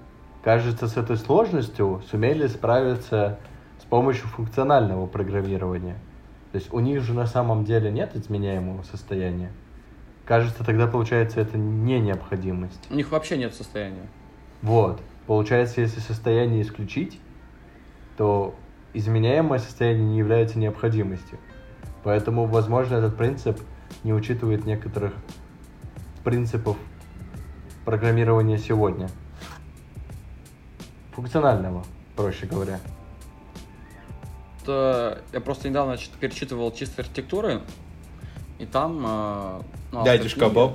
[0.42, 3.40] кажется, с этой сложностью сумели справиться
[3.82, 5.98] с помощью функционального программирования.
[6.54, 9.52] То есть у них же на самом деле нет изменяемого состояния.
[10.32, 12.88] Кажется, тогда получается это не необходимость.
[12.90, 14.08] У них вообще нет состояния.
[14.62, 15.02] Вот.
[15.28, 17.20] Получается, если состояние исключить,
[18.16, 18.56] то
[18.94, 21.38] изменяемое состояние не является необходимостью.
[22.06, 23.60] Поэтому, возможно, этот принцип
[24.06, 25.12] не учитывает некоторых
[26.24, 26.78] принципов
[27.84, 29.10] программирования сегодня.
[31.12, 31.84] Функционального,
[32.16, 32.80] проще говоря.
[34.66, 37.64] Я просто недавно чит- перечитывал чисто архитектуры,
[38.60, 39.66] и там...
[39.92, 40.74] ну, автор Дядюшка книги, Боб.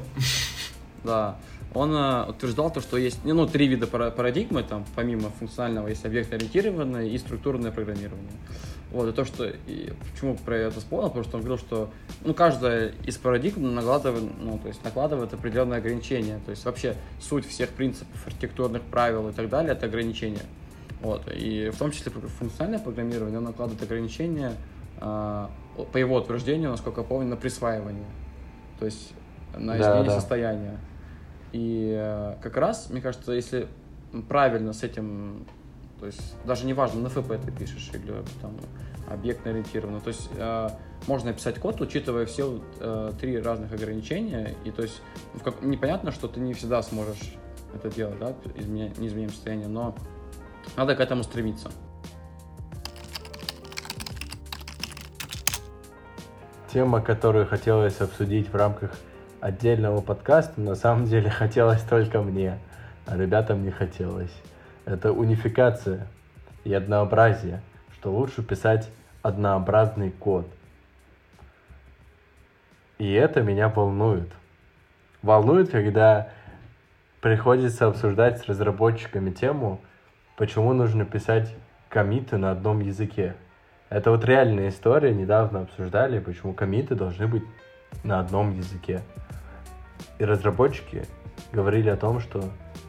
[1.05, 1.37] Да.
[1.75, 6.05] Он э, утверждал то, что есть ну, три вида пара- парадигмы, там, помимо функционального, есть
[6.05, 8.33] объект-ориентированное и структурное программирование.
[8.93, 9.45] Вот, и то, что...
[9.67, 11.91] И почему про это вспомнил, потому что он говорил, что
[12.25, 16.41] ну, каждая из парадигм накладывает, ну, то есть накладывает определенные ограничения.
[16.47, 20.47] То есть вообще суть всех принципов архитектурных правил и так далее— это ограничения.
[21.03, 24.53] Вот, и в том числе функциональное программирование, оно накладывает ограничения
[24.99, 25.47] э,
[25.93, 28.07] по его утверждению, насколько я помню, на присваивание.
[28.79, 29.13] То есть
[29.55, 30.21] на изменение да, да.
[30.21, 30.79] состояния.
[31.53, 33.69] И э, как раз, мне кажется, если
[34.29, 35.47] правильно с этим
[35.99, 38.13] то есть даже не важно, на ФП ты пишешь или
[38.43, 38.57] там
[39.09, 40.01] объектно ориентированно.
[40.01, 40.69] То есть э,
[41.07, 44.55] можно написать код, учитывая все э, три разных ограничения.
[44.65, 45.01] И то есть
[45.35, 47.35] в как, непонятно, что ты не всегда сможешь
[47.75, 49.95] это делать, да, изменя, не изменим состояние, но
[50.77, 51.71] надо к этому стремиться.
[56.77, 58.91] Тема, которую хотелось обсудить в рамках
[59.41, 62.59] отдельного подкаста, на самом деле хотелось только мне,
[63.07, 64.43] а ребятам не хотелось
[64.85, 66.07] это унификация
[66.65, 67.63] и однообразие,
[67.95, 68.91] что лучше писать
[69.23, 70.47] однообразный код.
[72.99, 74.31] И это меня волнует.
[75.23, 76.29] Волнует, когда
[77.23, 79.81] приходится обсуждать с разработчиками тему,
[80.37, 81.55] почему нужно писать
[81.89, 83.35] комиты на одном языке.
[83.89, 87.45] Это вот реальная история, недавно обсуждали, почему комиты должны быть
[88.03, 89.03] на одном языке.
[90.19, 91.05] И разработчики
[91.53, 92.45] говорили о том, что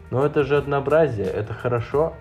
[0.10, 2.13] но это же однообразие, это хорошо.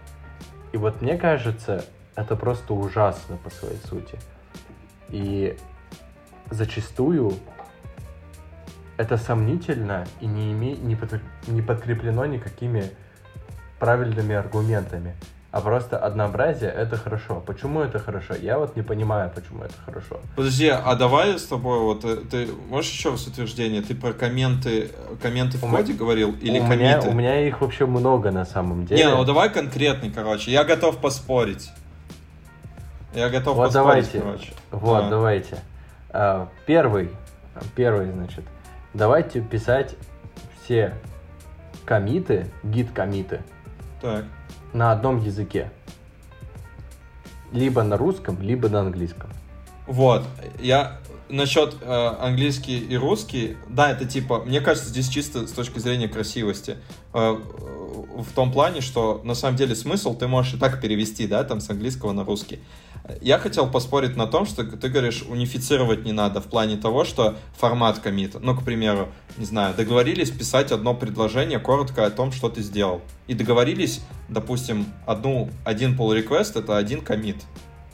[0.73, 1.85] И вот мне кажется,
[2.17, 4.19] это просто ужасно по своей сути.
[5.09, 5.57] И
[6.51, 7.33] зачастую
[8.97, 12.91] это сомнительно и не, име, не, под, не подкреплено никакими
[13.79, 15.15] правильными аргументами
[15.53, 17.43] а просто однообразие— это хорошо.
[17.47, 18.35] Почему это хорошо?
[18.35, 20.21] Я вот не понимаю, почему это хорошо.
[20.35, 23.81] Подожди, а давай с тобой вот, э, ты можешь еще раз утверждение?
[23.81, 24.91] Ты про комменты,
[25.23, 27.07] комменты в у коде говорил или у комменты?
[27.07, 29.05] Меня, у меня их вообще много на самом деле.
[29.05, 30.51] Не, ну давай конкретный, короче.
[30.51, 31.71] Я готов поспорить.
[33.15, 34.21] Я готов вот поспорить, давайте.
[34.21, 34.53] короче.
[34.73, 35.09] Вот, а.
[35.09, 35.59] давайте.
[36.11, 37.11] А, первый,
[37.75, 38.45] первый, значит,
[38.93, 39.95] давайте писать
[40.61, 40.95] все
[41.87, 43.41] комиты, гид-комиты.
[44.03, 44.25] Так
[44.77, 45.73] на одном языке.
[47.53, 49.31] Либо на русском, либо на английском.
[49.87, 50.25] Вот.
[50.61, 55.79] Я насчет э, английский и русский, да, это типа, мне кажется, здесь чисто с точки
[55.79, 56.77] зрения красивости.
[57.12, 61.45] Э, в том плане, что на самом деле смысл ты можешь и так перевести, да,
[61.45, 62.61] там с английского на русский.
[63.21, 67.37] Я хотел поспорить на том, что ты говоришь, унифицировать не надо в плане того, что
[67.57, 68.38] формат комита.
[68.40, 73.03] Ну, к примеру, не знаю, договорились писать одно предложение коротко о том, что ты сделал.
[73.27, 77.37] И договорились, допустим, одну, один pull request это один комит.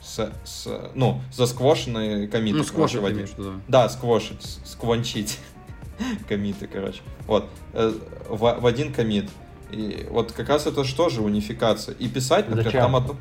[0.01, 2.57] С, с, ну, за сквошенные комиты.
[2.57, 3.53] Ну, сквошить имеешь, да.
[3.67, 5.39] Да, сквошить, сквончить
[6.27, 7.01] комиты, короче.
[7.27, 7.93] Вот, э,
[8.27, 9.29] в, в один комит.
[9.71, 11.95] И вот как раз это что же унификация.
[11.95, 12.81] И писать, например, Зачем?
[12.81, 13.15] там одну...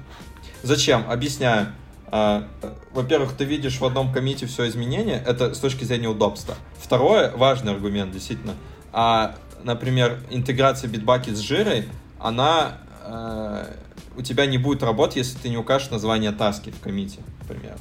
[0.63, 1.05] Зачем?
[1.11, 1.69] Объясняю.
[2.07, 2.47] А,
[2.93, 6.55] во-первых, ты видишь в одном комите все изменения, это с точки зрения удобства.
[6.79, 8.55] Второе, важный аргумент, действительно.
[8.93, 11.89] А, например, интеграция битбаки с жирой,
[12.21, 13.65] она э,
[14.17, 17.77] у тебя не будет работать, если ты не укажешь название таски в комите, например.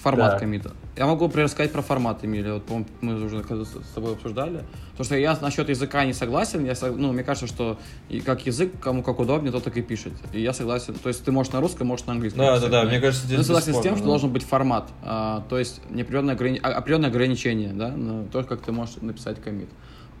[0.00, 0.38] Формат да.
[0.38, 0.72] комита.
[0.96, 2.54] Я могу, например, сказать про формат, Эмилия.
[2.54, 4.64] Вот, по мы уже с тобой обсуждали.
[4.98, 6.64] То, что я насчет языка не согласен.
[6.64, 10.12] Я, ну, мне кажется, что и как язык, кому как удобнее, то так и пишет.
[10.32, 10.94] И я согласен.
[10.94, 12.44] То есть ты можешь на русском, можешь на английском.
[12.44, 12.88] Да, писать, да, да.
[12.88, 14.90] Мне кажется, здесь Я согласен с тем, что должен быть формат.
[15.04, 16.58] А, то есть неопределенное ограни...
[16.64, 19.68] А, определенное ограничение, да, на то, как ты можешь написать комит.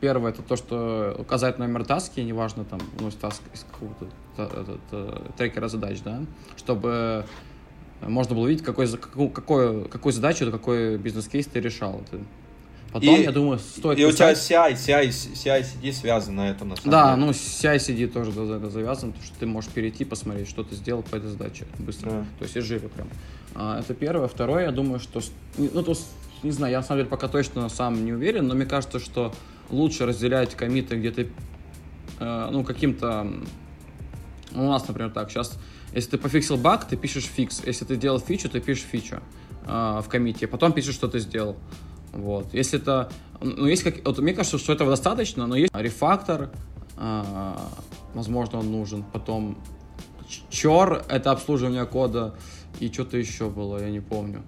[0.00, 4.78] Первое, это то, что указать номер таски, неважно, там, ну, таск из какого-то
[5.36, 6.20] трекера задач, да,
[6.56, 7.24] чтобы
[8.00, 12.00] можно было увидеть, какой, какую, какую, какую задачу, какой бизнес-кейс ты решал.
[12.92, 14.38] Потом, и, я думаю, стоит И писать...
[14.38, 17.26] у тебя CI, CI, CI-CD связан на этом, на самом Да, деле.
[17.26, 21.02] ну, CI-CD тоже за это завязан, потому что ты можешь перейти, посмотреть, что ты сделал
[21.02, 22.10] по этой задаче быстро.
[22.10, 22.26] Да.
[22.38, 23.08] То есть из жира прям.
[23.54, 24.28] А, это первое.
[24.28, 25.20] Второе, я думаю, что...
[25.58, 25.94] Ну, то,
[26.42, 29.34] не знаю, я на самом деле пока точно сам не уверен, но мне кажется, что
[29.70, 31.26] лучше разделять комиты где-то,
[32.20, 33.26] э, ну, каким-то...
[34.52, 35.58] У нас, например, так, сейчас
[35.94, 37.62] если ты пофиксил баг, ты пишешь фикс.
[37.64, 39.20] Если ты делал фичу, ты пишешь фичу
[39.66, 40.46] э, в комите.
[40.46, 41.56] Потом пишешь, что ты сделал.
[42.12, 42.52] Вот.
[42.52, 43.10] Если это...
[43.40, 44.04] Ну, есть как...
[44.04, 46.50] Вот мне кажется, что этого достаточно, но есть рефактор,
[46.96, 47.54] э,
[48.14, 49.04] возможно, он нужен.
[49.12, 49.58] Потом
[50.50, 52.34] чор— это обслуживание кода.
[52.80, 54.42] И что-то еще было, я не помню.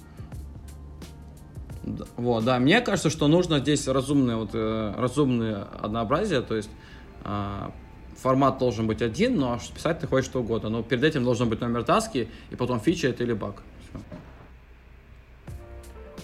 [2.16, 6.70] Вот, да, мне кажется, что нужно здесь разумное, вот, э, разумное однообразие, то есть
[7.24, 7.70] э,
[8.16, 10.68] формат должен быть один, но писать ты хочешь что угодно.
[10.68, 13.62] Но перед этим должен быть номер таски, и потом фича это или баг.
[13.88, 13.98] Все.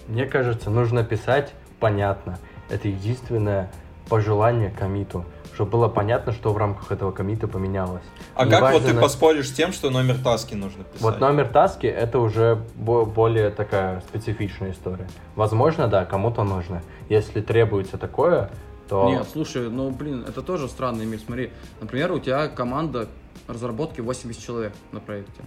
[0.09, 2.38] Мне кажется, нужно писать понятно.
[2.69, 3.71] Это единственное
[4.09, 8.05] пожелание комиту, чтобы было понятно, что в рамках этого комита поменялось.
[8.35, 11.01] А Не как вот важно ты на- поспоришь с тем, что номер таски нужно писать?
[11.01, 15.09] Вот номер таски это уже бо- более такая специфичная история.
[15.35, 16.83] Возможно, да, кому-то нужно.
[17.09, 18.51] Если требуется такое,
[18.88, 21.19] то Нет, слушай, ну, блин, это тоже странный мир.
[21.25, 23.09] Смотри, например, у тебя команда
[23.49, 25.42] разработки 80 человек на проекте.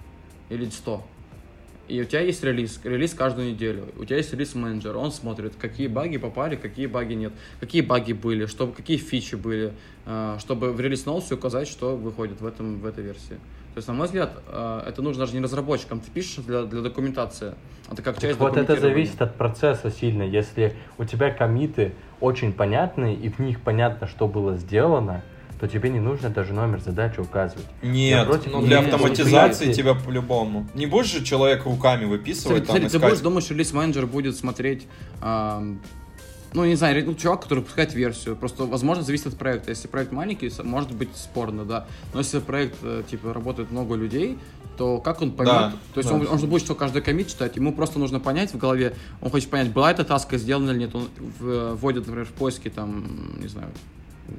[0.50, 1.02] Или 100.
[1.90, 3.86] И у тебя есть релиз, релиз каждую неделю.
[3.98, 8.46] У тебя есть релиз-менеджер, он смотрит, какие баги попали, какие баги нет, какие баги были,
[8.46, 9.74] чтобы, какие фичи были,
[10.06, 13.40] э, чтобы в релиз ноусе указать, что выходит в, этом, в этой версии.
[13.74, 16.82] То есть, на мой взгляд, э, это нужно даже не разработчикам, ты пишешь для, для
[16.82, 17.56] документации,
[17.88, 20.22] а ты как часть вот это зависит от процесса сильно.
[20.22, 25.24] Если у тебя комиты очень понятные, и в них понятно, что было сделано,
[25.60, 27.66] то тебе не нужно даже номер задачи указывать.
[27.82, 30.68] Нет, Напротив, ну для нет, автоматизации восприятие- тебя по-любому.
[30.74, 33.10] Не будешь же человек руками выписывать, Смотри, там, смотри, ты искать.
[33.10, 34.88] будешь, думаешь, релиз-менеджер будет смотреть,
[35.22, 35.82] ам,
[36.54, 38.36] ну, не знаю, ну, чувак, который выпускает версию.
[38.36, 39.70] Просто, возможно, зависит от проекта.
[39.70, 41.86] Если проект маленький, может быть спорно, да.
[42.14, 44.38] Но если проект, э, типа, работает много людей,
[44.78, 45.54] то как он поймет?
[45.54, 46.16] Да, то есть да.
[46.16, 49.30] он, он же будет что каждый комит читать, ему просто нужно понять в голове, он
[49.30, 50.96] хочет понять, была эта таска сделана или нет.
[50.96, 53.68] Он в- вводит, например, в поиске, там, не знаю,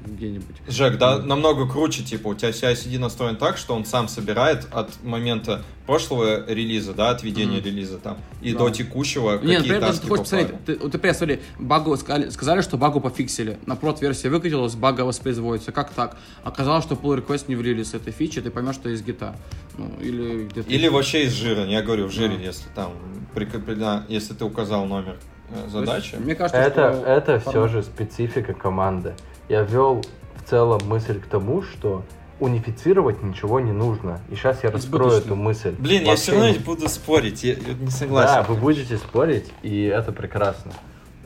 [0.05, 0.55] где-нибудь.
[0.67, 5.03] Жек, да, намного круче, типа, у тебя CI-CD настроен так, что он сам собирает от
[5.03, 7.65] момента прошлого релиза, да, от введения Мгм.
[7.65, 8.59] релиза там, и Да.
[8.59, 10.43] до текущего, Не, какие например, таски ты хочешь попали.
[10.43, 15.01] посмотреть, ты, вот, например, смотри, багу сказали, сказали, что багу пофиксили, на прод-версии выкатилась, бага
[15.01, 16.17] воспроизводится, как так?
[16.43, 19.35] Оказалось, что pull request не влили с этой фичи, ты поймешь, что из гита.
[19.77, 20.69] Ну, или где-то...
[20.69, 22.43] Или вообще из жира, я говорю, в жире, Да.
[22.43, 22.93] если там
[23.33, 25.17] прикреплена, если ты указал номер
[25.49, 26.15] э, То есть, задачи.
[26.15, 27.05] Мне кажется, Это, что...
[27.05, 29.13] это все же специфика команды.
[29.49, 30.01] Я ввел
[30.35, 32.03] в целом мысль к тому, что
[32.39, 34.19] унифицировать ничего не нужно.
[34.29, 35.75] И сейчас я раскрою эту мысль.
[35.77, 38.43] Блин, я все равно не- буду спорить, я, я не Да, согласен.
[38.47, 40.71] вы будете спорить, и это прекрасно.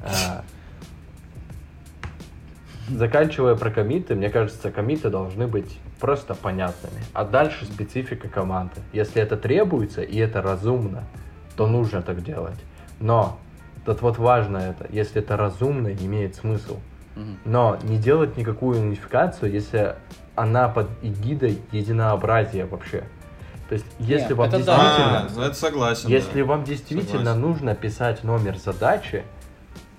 [0.04, 0.44] А,
[2.90, 7.02] Заканчивая про комиты, мне кажется, комиты должны быть просто понятными.
[7.14, 8.76] А дальше специфика команды.
[8.94, 11.04] Если это требуется и это разумно,
[11.56, 12.60] то нужно так делать.
[13.00, 13.40] Но
[13.86, 16.78] тут вот важно это, если это разумно, имеет смысл.
[17.46, 19.96] Но не делать никакую унификацию, если
[20.36, 23.06] она под эгидой единообразия вообще.
[23.70, 24.76] То есть, если Нет, вам это да.
[24.76, 25.18] действительно...
[25.18, 26.10] А, ну это согласен.
[26.10, 26.46] Если да.
[26.46, 27.42] вам действительно Согласен.
[27.42, 29.24] нужно писать номер задачи,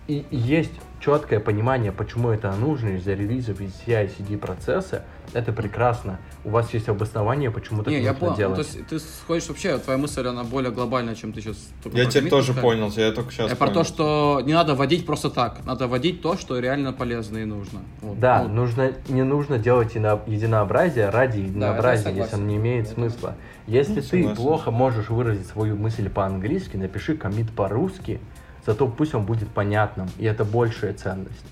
[0.06, 0.72] и есть
[1.06, 6.18] четкое понимание, почему это нужно из-за релизов из CI-CD процесса, это прекрасно.
[6.44, 8.32] У вас есть обоснование, почему так Не, я нужно понял.
[8.32, 8.56] Ну, делать.
[8.56, 11.56] то есть ты сходишь вообще, твоя мысль, она более глобальная, чем ты сейчас...
[11.92, 12.62] Я коммит тоже сказал.
[12.70, 15.64] понял, я только сейчас Я про то, что не надо вводить просто так.
[15.64, 17.82] Надо вводить то, что реально полезно и нужно.
[18.02, 18.18] Вот.
[18.18, 22.22] Да, Ну, нужно, не нужно делать едино- единообразие ради единообразия, согласен.
[22.24, 23.34] если оно не имеет Это- смысла.
[23.68, 24.36] Если Ну, ты согласен.
[24.36, 28.20] плохо можешь выразить свою мысль по-английски, напиши комит по-русски,
[28.66, 31.46] зато пусть он будет понятным, и это большая ценность.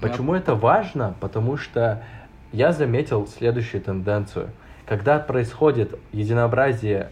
[0.00, 1.14] Почему это важно?
[1.20, 2.02] Потому что
[2.52, 4.50] я заметил следующую тенденцию.
[4.84, 7.10] Когда происходит единообразие,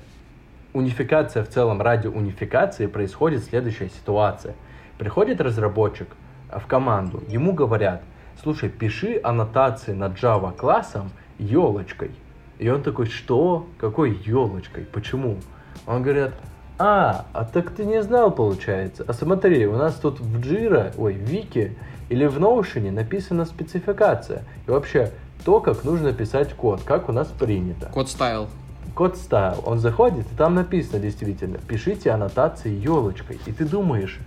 [0.74, 4.54] унификация в целом ради унификации, происходит следующая ситуация.
[4.98, 6.08] Приходит разработчик
[6.50, 8.02] а, в команду, ему говорят,
[8.42, 12.10] слушай, пиши аннотации над Java классом елочкой.
[12.58, 13.66] И он такой, что?
[13.78, 14.84] Какой елочкой?
[14.84, 15.38] Почему?
[15.86, 16.32] Он говорит,
[16.78, 19.04] а, а так ты не знал, получается.
[19.06, 21.76] А смотри, у нас тут в Jira, ой, в Вики
[22.08, 24.42] или в Notion написана спецификация.
[24.66, 25.12] И вообще,
[25.44, 27.86] то, как нужно писать код, как у нас принято.
[27.86, 28.48] Код стайл.
[28.94, 29.62] Код стайл.
[29.64, 33.38] Он заходит, и там написано действительно, пишите аннотации елочкой.
[33.46, 34.18] И ты думаешь,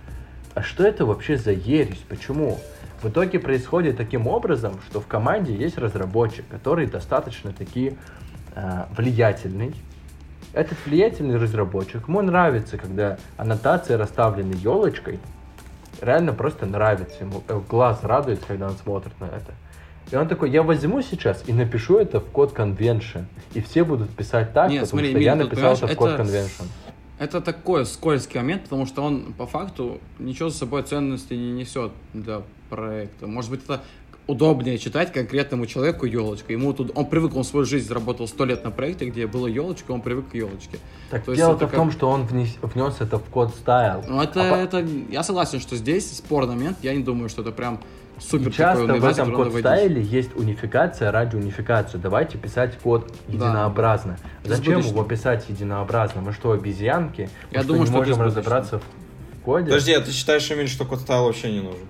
[0.54, 2.02] а что это вообще за ересь?
[2.08, 2.58] Почему?
[3.02, 7.96] В итоге происходит таким образом, что в команде есть разработчик, который достаточно таки
[8.54, 9.74] э, влиятельный.
[10.52, 15.18] Этот влиятельный разработчик, ему нравится, когда аннотации расставлены елочкой.
[16.00, 17.42] Реально просто нравится ему.
[17.48, 19.52] э, Глаз радуется, когда он смотрит на это.
[20.10, 23.24] И он такой, я возьму сейчас и напишу это в код convention.
[23.52, 26.64] И все будут писать так, Нет, потому смотри, что я написал это в код convention.
[27.18, 31.92] Это такой скользкий момент, потому что он по факту ничего за собой ценности не несет
[32.14, 33.26] для проекта.
[33.26, 33.82] Может быть, это
[34.28, 36.52] удобнее читать конкретному человеку елочка.
[36.52, 39.90] Ему тут он привык, он свою жизнь заработал сто лет на проекте, где была елочка,
[39.90, 40.78] он привык к елочке.
[41.10, 43.54] Так То есть дело-то это в как- том, что он внес, внес это в code
[43.54, 44.04] style.
[44.06, 46.76] Ну, это, А по- это, я согласен, что здесь спорный момент.
[46.82, 47.80] Я не думаю, что это прям
[48.20, 51.96] супер И часто такой в этом code style е есть унификация ради унификации.
[51.96, 54.18] Давайте писать код единообразно.
[54.44, 54.88] Зачем Избыточно.
[54.90, 56.20] его писать единообразно?
[56.20, 57.30] Мы что, обезьянки?
[57.50, 59.66] Я Мы думаю, что, что не это можем разобраться в коде?
[59.66, 61.86] Подожди, а ты считаешь, Эмиль, что code style вообще не нужен?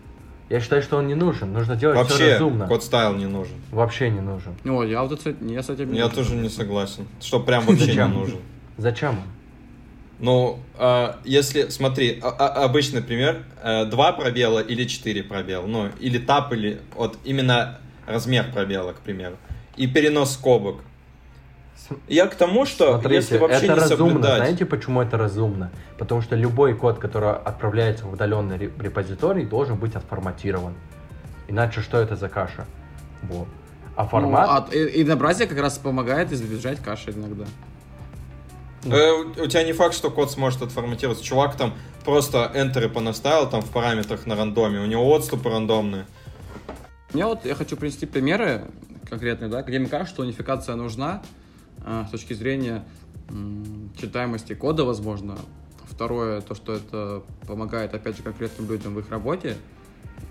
[0.48, 1.52] Я считаю, что он не нужен.
[1.52, 2.66] Нужно делать все Вообще, разумно.
[2.66, 3.54] code style не нужен.
[3.70, 4.54] Вообще не нужен.
[4.64, 7.06] О, я вот это, я с этим не Я тоже не согласен.
[7.20, 8.38] Что прям вообще не нужен.
[8.78, 9.24] Зачем он?
[10.20, 15.90] Ну, а, если, смотри, а- а- обычный пример, э, два пробела или четыре пробела, ну,
[16.00, 19.36] или тап, или вот именно размер пробела, к примеру,
[19.76, 20.82] и перенос скобок.
[22.06, 23.96] Я к тому, что Смотрите, если вообще это не разумно.
[24.12, 24.36] соблюдать...
[24.36, 25.70] Знаете, почему это разумно?
[25.96, 30.74] Потому что любой код, который отправляется в удаленный ре- репозиторий, должен быть отформатирован.
[31.48, 32.66] Иначе что это за каша?
[33.22, 33.48] Вот.
[33.96, 34.48] А формат...
[34.48, 37.44] Ну, а- и- единообразие как раз помогает избежать каши иногда.
[38.84, 41.24] Э, у у тебя не факт, что код сможет отформатироваться.
[41.24, 41.74] Чувак там
[42.04, 44.80] просто энтеры понаставил там в параметрах на рандоме.
[44.80, 46.06] У него отступы рандомные.
[47.12, 48.66] Мне вот, я хочу привести примеры
[49.08, 51.22] конкретные, да, где мне кажется, что унификация нужна
[51.84, 52.84] с точки зрения
[53.96, 55.38] читаемости кода, возможно.
[55.84, 59.56] Второе, то, что это помогает, опять же, конкретным людям в их работе.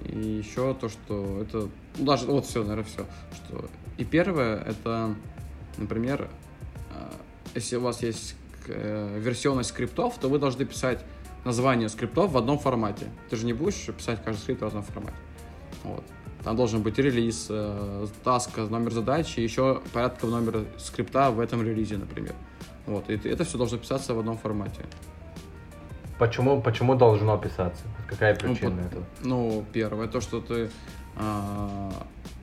[0.05, 1.69] И еще то, что это...
[1.97, 3.05] Ну, даже, вот все, наверное, все.
[3.33, 3.69] Что...
[3.97, 5.15] И первое, это,
[5.77, 6.29] например,
[6.93, 7.11] а,
[7.55, 8.35] если у вас есть
[8.67, 11.03] э, версионность скриптов, то вы должны писать
[11.45, 13.07] название скриптов в одном формате.
[13.29, 15.17] Ты же не будешь писать каждый скрипт в разном формате.
[15.83, 16.03] Вот.
[16.43, 21.97] Там должен быть релиз, э, таска, номер задачи, еще порядка номер скрипта в этом релизе,
[21.97, 22.35] например.
[22.85, 23.09] Вот.
[23.09, 24.81] И это все должно писаться в одном формате.
[26.19, 27.83] Почему, почему должно писаться?
[28.07, 29.05] Какая Ну, причина под- этого?
[29.23, 30.69] Ну, первое, то, что ты
[31.15, 31.91] а,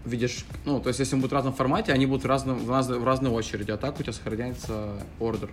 [0.04, 2.70] видишь, ну, то есть, если они будут в разном формате, они будут в, разном, в,
[2.70, 5.48] разной, в разной очереди, а так у тебя сохраняется ордер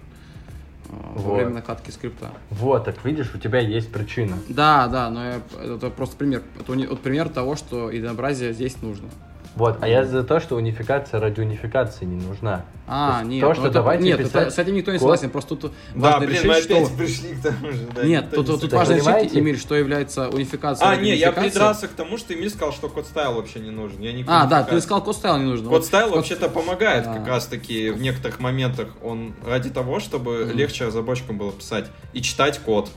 [1.15, 2.31] во время накатки скрипта.
[2.49, 4.37] Вот, так видишь, у тебя есть причина.
[4.49, 5.41] Да, да, но я-
[5.75, 6.43] это просто пример.
[6.59, 9.09] Это вот пример того, что единообразие здесь нужно.
[9.53, 12.63] Вот, а я за то, что унификация ради унификации не нужна.
[12.87, 14.97] А, То нет, то, ну что это- давайте нет, писать это- с этим никто не
[14.97, 15.01] код.
[15.03, 16.95] согласен, просто тут Да, важно блин, решить, мы что...
[16.97, 17.87] пришли к тому же.
[17.93, 19.39] да, Нет, тут, не тут Так важно решить, понимаете?
[19.39, 20.87] Эмиль, что является унификацией.
[20.87, 23.71] А, ради не, я придрался к тому, что Эмиль сказал, что code style вообще не
[23.71, 23.99] нужен.
[23.99, 25.65] Я не А, да, ты сказал, code style не нужно.
[25.65, 27.15] Код Вот style код- вообще-то помогает Да.
[27.15, 28.87] как раз-таки в некоторых моментах.
[29.03, 30.57] Он ради того, чтобы Мгм.
[30.57, 32.89] легче разработчикам было писать и читать код.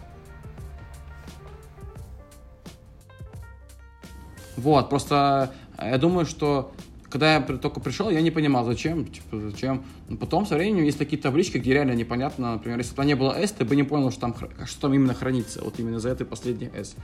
[4.56, 6.72] Вот, просто я думаю, что
[7.10, 9.84] когда я только пришел, я не понимал, зачем, типа, зачем.
[10.08, 13.14] Но потом со временем есть такие таблички, где реально непонятно, например, если бы там не
[13.14, 16.00] было S, ты бы не понял, что там, хр- что там именно хранится, вот именно
[16.00, 16.96] за этой последней S.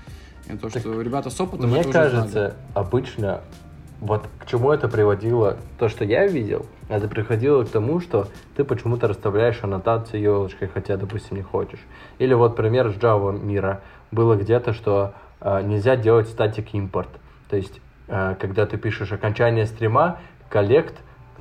[0.53, 2.11] И то, что ребята с опытом Мне уже знали.
[2.11, 3.43] кажется, обычно
[4.01, 8.65] вот к чему это приводило, то, что я видел, это приходило к тому, что ты
[8.65, 11.81] почему-то расставляешь аннотации елочкой, хотя, допустим, не хочешь.
[12.19, 13.83] Или вот пример с Java мира.
[14.11, 17.11] Было где-то, что э, нельзя делать статик импорт.
[17.49, 17.81] То есть,
[18.11, 20.95] когда ты пишешь окончание стрима, коллект,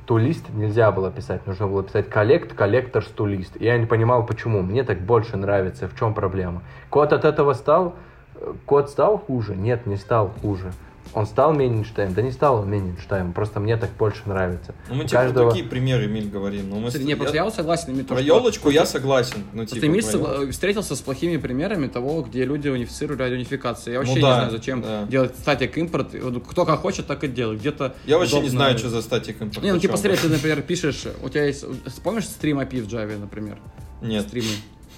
[0.06, 3.60] тулист нельзя было писать, нужно было писать коллект, коллектор, тулист.
[3.60, 4.62] Я не понимал, почему.
[4.62, 6.62] Мне так больше нравится, в чем проблема.
[6.88, 7.94] Код от этого стал,
[8.34, 9.54] э, код стал хуже?
[9.54, 10.72] Нет, не стал хуже.
[11.12, 12.14] Он стал менее читаем?
[12.14, 14.74] Да не стал он менее читаем, просто мне так больше нравится.
[14.88, 16.70] Ну, мы У типа каждого- такие примеры, Эмиль, говорим.
[16.70, 17.96] Ну, мы не, просто я вот согласен.
[17.98, 19.38] то, Про что- елочку я согласен.
[19.52, 23.90] Ну, Просто типа, Эмиль про встретился с плохими примерами того, где люди унифицируют ради унификации.
[23.92, 25.04] Я вообще Ну не да, знаю, зачем да.
[25.06, 26.14] делать статик импорт.
[26.48, 27.58] Кто как хочет, так и делает.
[27.60, 29.64] Где-то Я вообще не удобно- знаю, что за статик импорт.
[29.64, 31.64] Не, ну типа, смотри, ты, например, пишешь, у тебя есть,
[32.04, 33.58] помнишь стрим API в Java, например?
[34.00, 34.46] Нет, Стримы.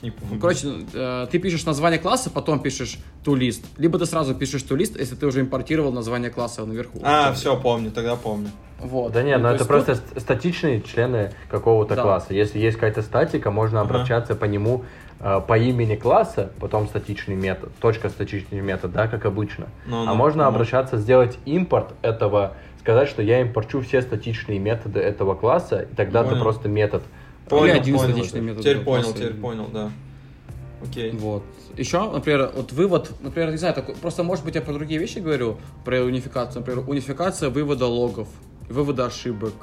[0.03, 0.41] Не помню.
[0.41, 3.65] Короче, э, ты пишешь название класса, потом пишешь toList.
[3.79, 6.99] Либо ты сразу пишешь toList, если ты уже импортировал название класса наверху.
[7.03, 8.51] А, все, помню, тогда помню.
[8.81, 9.13] Вот.
[9.13, 12.03] Да нет, Ну, ну то это есть просто тут- ст- статичные члены какого-то Да.
[12.03, 12.35] класса.
[12.35, 13.89] Если есть какая-то статика, можно Ага.
[13.95, 14.85] обращаться по нему
[15.25, 19.69] э, по имени класса, потом статичный метод, точка статичный метод, да, как обычно.
[19.87, 20.49] Ну, а ну, можно ну.
[20.49, 26.25] обращаться, сделать импорт этого, сказать, что я импорчу все статичные методы этого класса, и тогда
[26.25, 27.05] ты просто метод.
[27.49, 28.11] Понял, один понял.
[28.13, 29.19] статичный метод Теперь понял, класса.
[29.19, 29.91] теперь понял, да.
[30.83, 31.11] Окей.
[31.13, 31.45] Вот.
[31.77, 35.19] Еще, например, вот вывод, например, не знаю, такой, просто, может быть, я про другие вещи
[35.19, 36.61] говорю, про унификацию.
[36.61, 38.29] Например, унификация вывода логов,
[38.69, 39.55] вывода ошибок.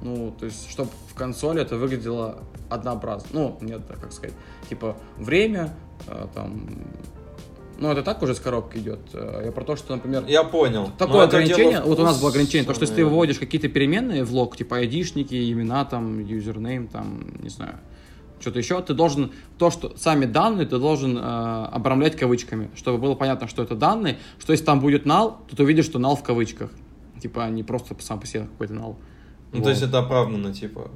[0.00, 3.28] Ну, то есть, чтобы в консоли это выглядело однообразно.
[3.32, 4.34] Ну, нет, как сказать,
[4.68, 5.74] типа, время,
[6.06, 6.68] э, там,
[7.78, 9.00] ну, это так уже с коробки идет.
[9.12, 10.90] Э, Я про то, что, например, Я понял.
[10.98, 14.32] Такое ограничение, вот у нас было ограничение, то, что если ты выводишь какие-то переменные в
[14.32, 17.76] лог, типа айдишники, имена, там, юзернейм, там, не знаю,
[18.40, 23.14] что-то еще, ты должен, то, что сами данные, ты должен э, обрамлять кавычками, чтобы было
[23.14, 26.22] понятно, что это данные, что если там будет null, то ты увидишь, что null в
[26.22, 26.70] кавычках.
[27.20, 28.96] Типа, а не просто сам по себе какой-то null.
[29.52, 30.90] Ну, то есть это оправдано, типа,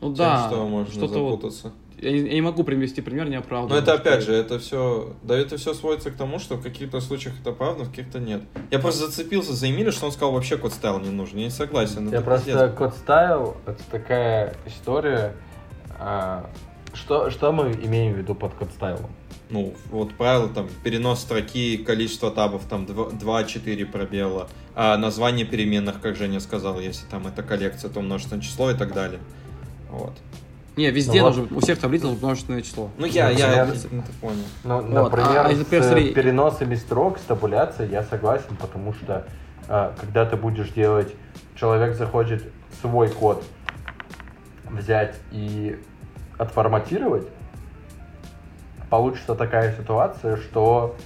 [0.00, 1.72] Ну тем, да, что можно что-то вот, запутаться.
[2.04, 3.80] Я, не- я не могу привести пример Но неоправданный.
[3.82, 7.34] это опять же, это все, да, это все сводится к тому, что в каких-то случаях
[7.40, 8.42] это правда, в каких-то нет.
[8.70, 11.38] Я просто зацепился за Эмиля, что он сказал, вообще код стайл не нужен.
[11.38, 12.08] Я не согласен.
[12.08, 12.74] Я это просто пиздец.
[12.76, 15.34] код стайл это такая история.
[15.98, 16.48] а,
[16.92, 19.10] что, что мы имеем в виду под код стайлом?
[19.50, 26.16] Ну, вот правило, там, перенос строки, количество табов, там, 2-4 пробела, а название переменных, как
[26.16, 29.20] Женя сказал, если там это коллекция, то множественное число и так далее.
[29.90, 30.12] Вот.
[30.76, 31.36] Не, везде Ну вот.
[31.36, 32.90] должен, у всех таблиц должно быть множественное число.
[32.98, 34.42] Ну, я, я, я- приблизительно это понял.
[34.64, 38.92] Ну, Вот, например, а- а, например, с смотри- переносами строк, с табуляцией я согласен, потому
[38.94, 39.24] что
[39.68, 41.14] а, когда ты будешь делать,
[41.54, 42.44] человек захочет
[42.80, 43.44] свой код
[44.68, 45.78] взять и
[46.38, 47.26] отформатировать,
[48.90, 50.96] получится такая ситуация, что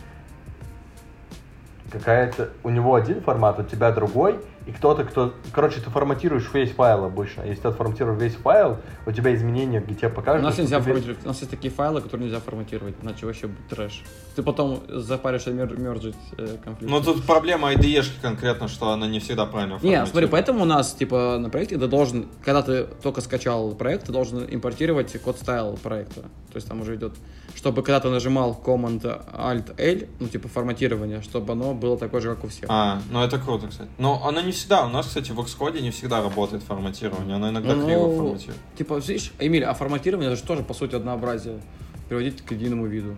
[1.91, 5.33] какая-то у него один формат, у тебя другой, и кто-то, кто...
[5.53, 7.41] Короче, ты форматируешь весь файл обычно.
[7.43, 10.43] Если ты отформатируешь весь файл, у тебя изменения, где тебе покажут...
[10.43, 11.25] У нас нельзя весь- форматировать.
[11.25, 14.05] У нас есть такие файлы, которые нельзя форматировать, иначе вообще будет трэш.
[14.37, 16.93] Ты потом запаришься мер- мерджить э, конфликт.
[16.93, 20.93] Ну, тут проблема IDE-шки конкретно, что она не всегда правильно Не, смотри, поэтому у нас,
[20.93, 25.79] типа, на проекте ты должен, когда ты только скачал проект, ты должен импортировать код стайл
[25.83, 26.21] проекта.
[26.21, 27.15] То есть там уже идет,
[27.55, 29.01] чтобы когда ты нажимал Command
[29.33, 32.67] Alt L, ну, типа, форматирование, чтобы оно было такое же, как у всех.
[32.69, 33.89] А, ну это круто, кстати.
[33.99, 37.75] Но оно не всегда, у нас, кстати, в Xcode не всегда работает форматирование, оно иногда
[37.75, 38.61] Ну, криво форматирует.
[38.77, 41.61] Типа, видишь, Эмиль, а форматирование это же тоже, по сути, однообразие.
[42.09, 43.17] Приводить к единому виду.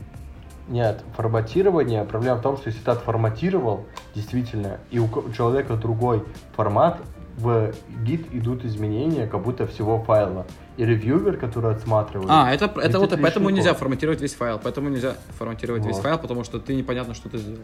[0.68, 6.22] Нет, форматирование, проблема в том, что если ты отформатировал, действительно, и у человека другой
[6.54, 7.00] формат,
[7.36, 7.72] в
[8.04, 10.46] гид идут изменения как будто всего файла.
[10.76, 12.28] И ревьювер, который отсматривает...
[12.30, 14.60] А, это, это вот, поэтому нельзя форматировать весь файл.
[14.62, 16.02] Поэтому нельзя форматировать весь Вот.
[16.02, 17.62] файл, потому что ты непонятно, что ты сделал.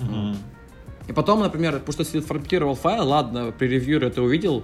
[0.00, 0.36] Мгм.
[1.08, 4.62] И потом, например, потому что если файл, ладно, при ревью это увидел,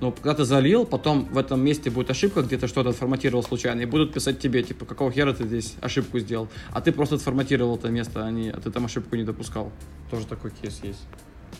[0.00, 3.84] но когда ты залил, потом в этом месте будет ошибка, где-то что-то отформатировал случайно, и
[3.84, 6.48] будут писать тебе, типа, какого хера ты здесь ошибку сделал.
[6.72, 9.72] А ты просто отформатировал это место, а, не, а ты там ошибку не допускал.
[10.10, 11.00] Тоже такой кейс есть.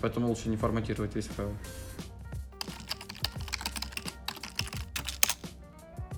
[0.00, 1.52] Поэтому лучше не форматировать весь файл.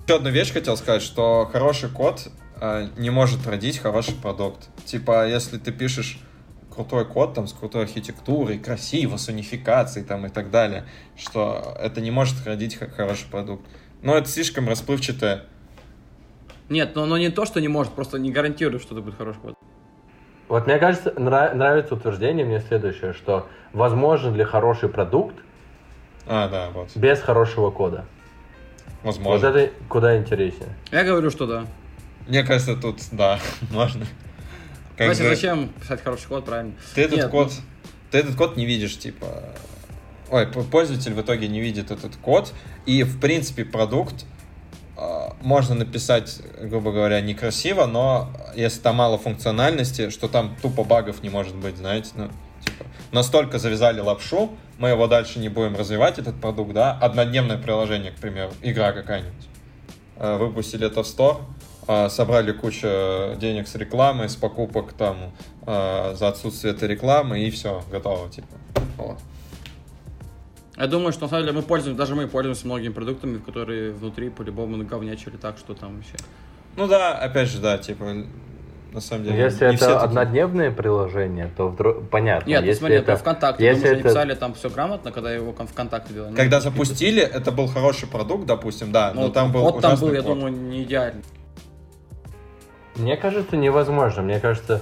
[0.05, 2.29] Еще одну вещь хотел сказать, что хороший код
[2.61, 4.69] э, не может родить хороший продукт.
[4.85, 6.19] Типа, если ты пишешь
[6.77, 12.01] крутой код там с крутой архитектурой, красиво, с унификацией там и так далее, что это
[12.01, 13.65] не может родить хороший продукт.
[14.03, 15.45] Но это слишком расплывчатое.
[16.69, 19.39] Нет, но, но не то, что не может, просто не гарантирую, что это будет хороший
[19.39, 19.55] код.
[20.49, 25.35] Вот мне кажется, нра- нравится утверждение мне следующее, что возможен ли хороший продукт
[26.27, 26.89] А, да, вот.
[26.95, 28.05] без хорошего кода.
[29.01, 29.49] Возможно.
[29.49, 30.69] Вот это куда интереснее.
[30.91, 31.65] Я говорю, что да.
[32.27, 33.39] Мне кажется, тут, да,
[33.71, 34.05] можно.
[34.97, 36.73] Как Значит, бы зачем писать хороший код, правильно?
[36.95, 37.53] Ты этот Нет, код,
[38.09, 39.27] ты этот код не видишь, типа...
[40.29, 42.51] Ой, пользователь в итоге не видит этот код,
[42.85, 44.25] и, в принципе, продукт
[44.97, 51.21] а, можно написать, грубо говоря, некрасиво, но если там мало функциональности, что там тупо багов
[51.21, 52.29] не может быть, знаете, ну,
[52.65, 58.11] типа, настолько завязали лапшу, мы его дальше не будем развивать, этот продукт, да, однодневное приложение,
[58.11, 59.47] к примеру, игра какая-нибудь.
[60.17, 61.56] Э, Выпустили это в Store, э,
[62.09, 62.87] собрали кучу
[63.37, 65.31] денег с рекламы, с покупок там
[65.65, 68.47] э, за отсутствие этой рекламы, и все, готово, типа.
[68.97, 69.17] Вот.
[70.75, 74.29] Я думаю, что на самом деле мы пользуемся, даже мы пользуемся многими продуктами, которые внутри
[74.29, 76.15] по-любому говнячили так, что там вообще.
[76.75, 78.13] Ну да, опять же, да, типа,
[78.93, 79.39] на самом деле.
[79.43, 80.03] Если не это все такие.
[80.05, 82.47] однодневное приложение, то вдруг понятно.
[82.47, 83.13] Нет, ну если смотри, это...
[83.13, 83.63] это ВКонтакте.
[83.65, 86.29] если Думаешь, они это- писали там все грамотно, когда его кон- ВКонтакте делали?
[86.31, 89.97] Ну, Когда запустили, это был хороший продукт, допустим, да, Ну, но там был вот там
[89.99, 90.35] был, я код.
[90.35, 91.23] думаю, не идеальный.
[92.97, 94.21] Мне кажется, невозможно.
[94.23, 94.81] Мне кажется,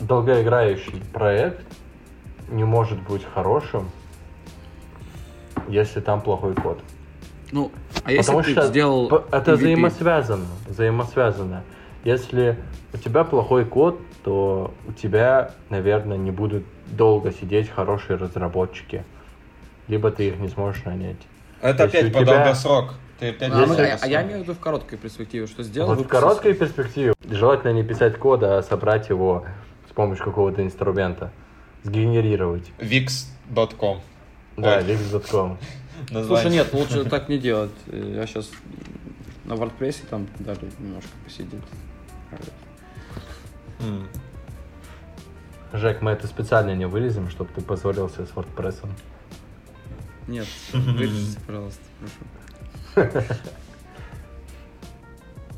[0.00, 1.62] долгоиграющий проект
[2.50, 3.90] не может быть хорошим,
[5.68, 6.80] если там плохой код.
[7.52, 7.70] Ну,
[8.04, 9.56] а если Потому ты что сделал это MVP?
[9.56, 10.46] взаимосвязано.
[10.68, 11.64] Взаимосвязано.
[12.04, 12.56] Если
[12.94, 19.04] у тебя плохой код, то у тебя, наверное, не будут долго сидеть хорошие разработчики.
[19.88, 21.16] Либо ты их не сможешь нанять.
[21.60, 22.94] Это Если опять у про тебя- долгосрок.
[23.20, 25.94] Ты опять А, Если- а- а я имею в виду в короткой перспективе, что сделал
[25.94, 29.44] вот в короткой перспективе желательно не писать код, а собрать его
[29.88, 31.30] с помощью какого-то инструмента.
[31.82, 32.72] Сгенерировать.
[32.78, 34.00] Wix.com.
[34.56, 34.80] Да.
[34.80, 35.58] Wix.com.
[36.26, 37.70] Слушай, нет, лучше так не делать.
[37.92, 38.50] Я сейчас
[39.44, 41.60] на WordPress там даже немножко посидеть.
[43.80, 44.08] М.
[45.74, 48.76] Жек, мы это специально не вырезем, чтобы ты позволил себе с WordPress.
[50.26, 52.14] Нет, вырежите, пожалуйста, прошу.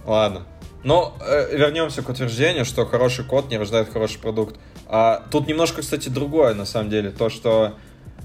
[0.05, 0.43] Ладно.
[0.85, 4.57] Но э, вернемся к утверждению, что хороший код не рождает хороший продукт.
[4.87, 7.11] А, тут немножко, кстати, другое, на самом деле.
[7.11, 7.75] То, что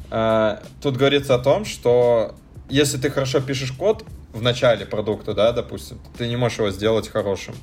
[0.09, 2.33] э, тут говорится о том, что
[2.69, 4.03] если ты хорошо пишешь код
[4.33, 7.53] в начале продукта, да, допустим, ты не можешь его сделать хорошим.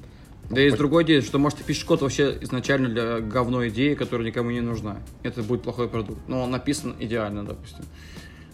[0.50, 4.26] Да есть другой идея, что может ты пишешь код вообще изначально для говной идеи, которая
[4.26, 4.98] никому не нужна.
[5.22, 6.20] Это будет плохой продукт.
[6.28, 7.84] Но он написан идеально, допустим.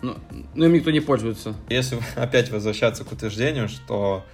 [0.02, 0.16] Но,
[0.54, 1.54] но им никто не пользуется.
[1.68, 4.24] Если опять возвращаться к утверждению, что...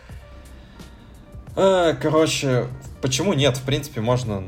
[1.56, 2.66] э, короче,
[3.02, 3.56] почему нет?
[3.56, 4.44] В принципе, можно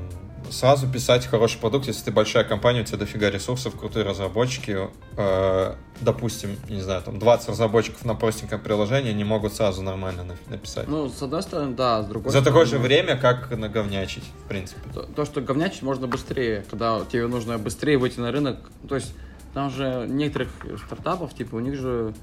[0.51, 4.89] сразу писать хороший продукт, если ты большая компания, у тебя дофига ресурсов, крутые разработчики.
[5.17, 10.37] э, допустим, не знаю, там 20 разработчиков на простеньком приложении не могут сразу нормально на-
[10.51, 10.89] написать.
[10.89, 12.47] Ну, с одной стороны, да, с другой За стороны...
[12.47, 14.81] такое же время, как наговнячить, в принципе.
[14.95, 18.71] То, то, что говнячить можно быстрее, когда тебе нужно быстрее выйти на рынок.
[18.89, 19.13] То есть
[19.55, 20.49] Там же некоторых
[20.87, 22.15] стартапов, типа, у них же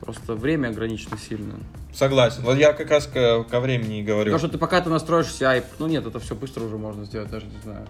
[0.00, 1.54] просто время ограничено сильно.
[1.92, 2.42] Согласен.
[2.42, 4.26] Вот я как раз ко, ко времени и говорю.
[4.32, 7.30] Потому что ты пока ты настроишь CI, ну нет, это все быстро уже можно сделать,
[7.30, 7.86] даже не знаю.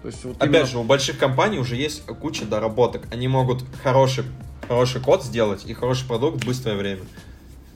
[0.00, 3.02] То есть, вот Опять именно- же, у больших компаний уже есть куча доработок.
[3.12, 4.24] Они могут хороший,
[4.66, 7.02] хороший код сделать и хороший продукт в быстрое время.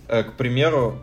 [0.09, 0.98] Э, К примеру,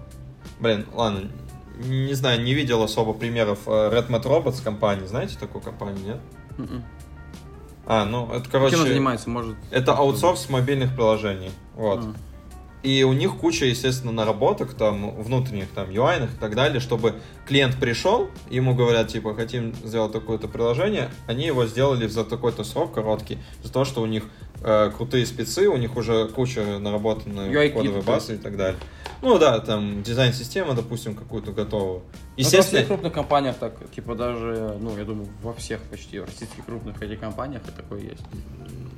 [0.60, 1.30] блин, ладно,
[1.78, 5.06] не знаю, не видел особо примеров э, Red Mat Robots компании.
[5.06, 6.20] Знаете такую компанию, нет?
[6.58, 6.84] Мгм.
[7.86, 9.56] А, ну, это, Чем короче, она занимается, может?
[9.72, 11.52] это аутсорс мобильных приложений.
[11.76, 12.00] Вот.
[12.00, 12.14] А.
[12.84, 17.16] И у них куча, естественно, наработок, там, внутренних, там, UI и так далее, чтобы
[17.48, 22.94] клиент пришел, ему говорят, типа, хотим сделать такое-то приложение, они его сделали за такой-то срок
[22.94, 24.24] короткий, за то, что у них
[24.64, 28.80] э, крутые спецы, у них уже куча наработанной кодовой базы и так далее.
[29.22, 32.00] Ну да, там, дизайн-система, допустим, какую-то готовую.
[32.00, 32.04] Ну,
[32.36, 37.02] Естественно, всех крупных компаниях так, типа даже, ну, я думаю, во всех почти российских крупных
[37.02, 38.24] этих компаниях и такое есть.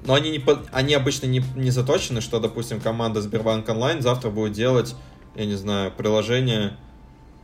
[0.05, 4.53] Но они, не, они обычно не, не заточены, что, допустим, команда Сбербанк Онлайн завтра будет
[4.53, 4.95] делать,
[5.35, 6.77] я не знаю, приложение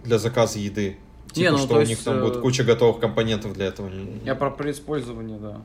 [0.04, 0.98] для заказа еды.
[1.36, 3.68] Не, Типа, ну, что то у есть, них там э, будет куча готовых компонентов для
[3.68, 3.90] этого.
[4.26, 5.62] Я про, про использование, да.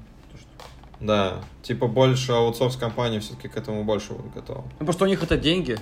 [1.00, 4.62] Да, типа больше аутсорс компании все-таки к этому больше будут готовы.
[4.62, 5.76] Ну, потому что у них это деньги.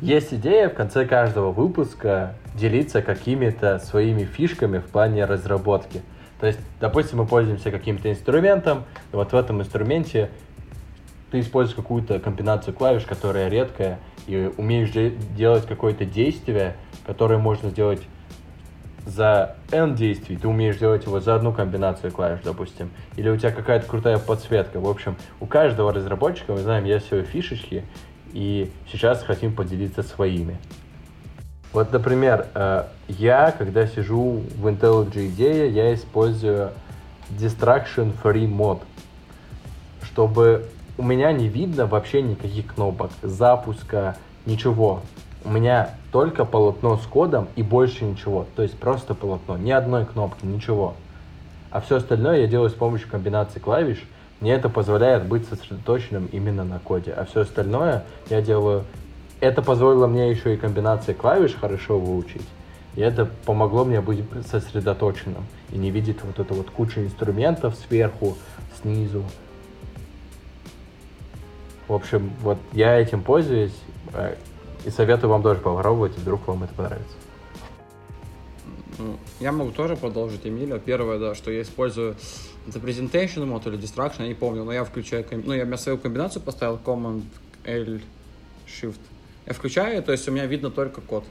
[0.00, 6.00] Есть идея в конце каждого выпуска делиться какими-то своими фишками в плане разработки.
[6.40, 10.30] То есть, допустим, мы пользуемся каким-то инструментом, и вот в этом инструменте
[11.30, 17.68] ты используешь какую-то комбинацию клавиш, которая редкая, и умеешь де- делать какое-то действие, которое можно
[17.68, 18.00] сделать
[19.10, 22.90] за N действий, ты умеешь делать его за одну комбинацию клавиш, допустим.
[23.16, 24.80] Или у тебя какая-то крутая подсветка.
[24.80, 27.84] В общем, у каждого разработчика, мы знаем, есть свои фишечки,
[28.32, 30.58] и сейчас хотим поделиться своими.
[31.72, 36.70] Вот, например, э, я, когда сижу в IntelliJ IDEA, я использую
[37.30, 38.82] Distraction Free мод,
[40.02, 40.66] чтобы
[40.98, 45.02] у меня не видно вообще никаких кнопок, запуска, ничего.
[45.44, 48.46] У меня только полотно с кодом и больше ничего.
[48.56, 50.94] То есть просто полотно, ни одной кнопки, ничего.
[51.70, 54.02] А все остальное я делаю с помощью комбинации клавиш.
[54.40, 57.12] Мне это позволяет быть сосредоточенным именно на коде.
[57.12, 58.84] А все остальное я делаю...
[59.40, 62.46] Это позволило мне еще и комбинации клавиш хорошо выучить.
[62.96, 68.36] И это помогло мне быть сосредоточенным и не видеть вот эту вот кучу инструментов сверху,
[68.82, 69.22] снизу.
[71.88, 73.76] В общем, вот я этим пользуюсь
[74.12, 74.34] э,
[74.84, 77.14] и советую вам тоже попробовать, вдруг вам это понравится.
[78.98, 80.78] Ну, Я могу тоже продолжить Эмиля.
[80.78, 82.16] Первое, да, что я использую
[82.68, 85.98] это presentation мод или distraction, я не помню, но я включаю, ну, я на свою
[85.98, 87.24] комбинацию поставил Command
[87.64, 88.00] L
[88.66, 89.00] Shift.
[89.46, 91.24] Я включаю, то есть у меня видно только код.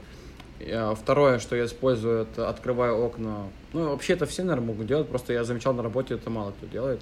[0.60, 3.44] А, Второе, что я использую, это открываю окна.
[3.72, 6.66] Ну, вообще это все, наверное, могут делать, просто я замечал на работе, это мало кто
[6.66, 7.00] делает.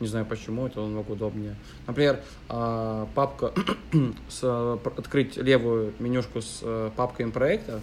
[0.00, 1.56] Не знаю почему, это намного удобнее.
[1.86, 3.52] Например, а, папка
[4.28, 4.42] с,
[4.96, 7.80] открыть левую менюшку с э, папкой проекта,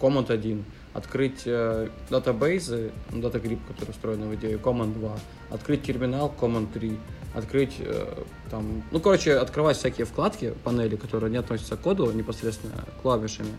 [0.00, 0.64] Command 1,
[0.94, 5.18] открыть э, датабейзы, ну, DataGrip, который устроен в идее, Command 2,
[5.50, 6.96] открыть терминал, Command 3,
[7.34, 12.84] открыть э, там, ну, короче, открывать всякие вкладки, панели, которые не относятся к коду непосредственно
[13.02, 13.52] клавишами.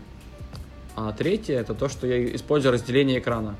[0.96, 3.56] А третье, это то, что я использую разделение экрана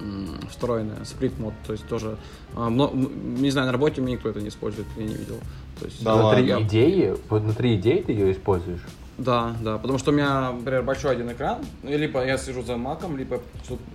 [0.00, 2.16] м, встроенное, сплит мод, то есть тоже,
[2.54, 5.38] а, м, не знаю, на работе у меня никто это не использует, я не видел.
[5.78, 6.64] То есть, Да внутри ладно.
[6.66, 8.80] идеи, внутри идеи ты ее используешь.
[9.18, 12.76] Да, да, потому что у меня, например, большой один экран, и либо я сижу за
[12.76, 13.40] маком, либо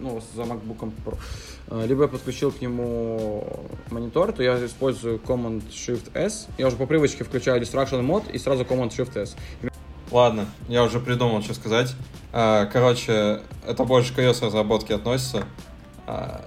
[0.02, 1.18] ну, за Pro,
[1.70, 3.48] э, либо я подключил к нему
[3.90, 8.38] монитор, то я использую Command Shift S, я уже по привычке включаю Distraction мод и
[8.38, 9.38] сразу Command Shift S.
[10.12, 11.96] Ладно, я уже придумал, что сказать.
[12.34, 15.46] А, Короче, это больше к iOS разработке относится.
[16.08, 16.44] А,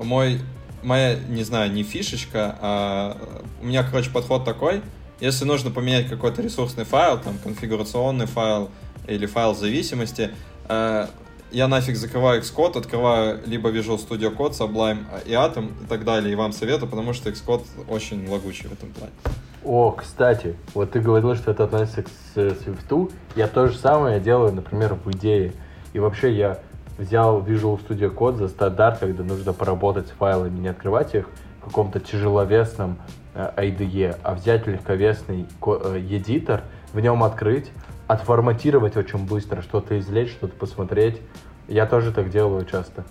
[0.00, 0.40] Мой,
[0.82, 3.16] моя, не знаю, не фишечка, а
[3.60, 4.82] у меня, короче, подход такой.
[5.20, 8.70] Если нужно поменять какой-то ресурсный файл, там, конфигурационный файл
[9.06, 10.30] или файл зависимости,
[10.68, 11.08] а,
[11.50, 16.32] я нафиг закрываю Xcode, открываю либо Visual Studio Code, Sublime и Atom и так далее,
[16.32, 19.12] и вам советую, потому что Xcode очень лагучий в этом плане.
[19.64, 23.12] О, кстати, вот ты говорил, что это относится к Swift.
[23.34, 25.52] Я то же самое делаю, например, в идее.
[25.92, 26.60] И вообще я
[26.98, 31.28] взял Visual Studio Code за стандарт, когда нужно поработать с файлами, не открывать их
[31.60, 32.98] в каком-то тяжеловесном
[33.34, 37.70] э, IDE, а взять легковесный ко- э, едитор, в нем открыть,
[38.06, 41.20] отформатировать очень быстро, что-то извлечь, что-то посмотреть.
[41.68, 43.04] Я тоже так делаю часто.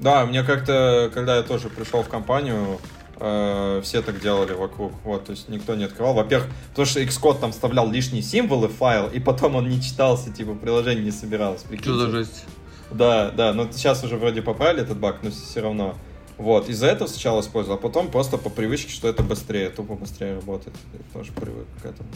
[0.00, 2.78] Да, мне как-то, когда я тоже пришел в компанию,
[3.18, 4.92] э, все так делали вокруг.
[5.04, 6.14] Вот, то есть никто не открывал.
[6.14, 10.32] Во-первых, потому что Xcode там вставлял лишние символы в файл, и потом он не читался,
[10.32, 11.62] типа приложение не собиралось.
[11.62, 12.10] прикиньте.
[12.10, 12.44] жесть?
[12.90, 15.96] Да, да, но сейчас уже вроде поправили этот баг, но все равно.
[16.38, 20.34] Вот, из-за этого сначала использовал, а потом просто по привычке, что это быстрее, тупо быстрее
[20.34, 20.76] работает.
[20.92, 22.08] Я тоже привык к этому.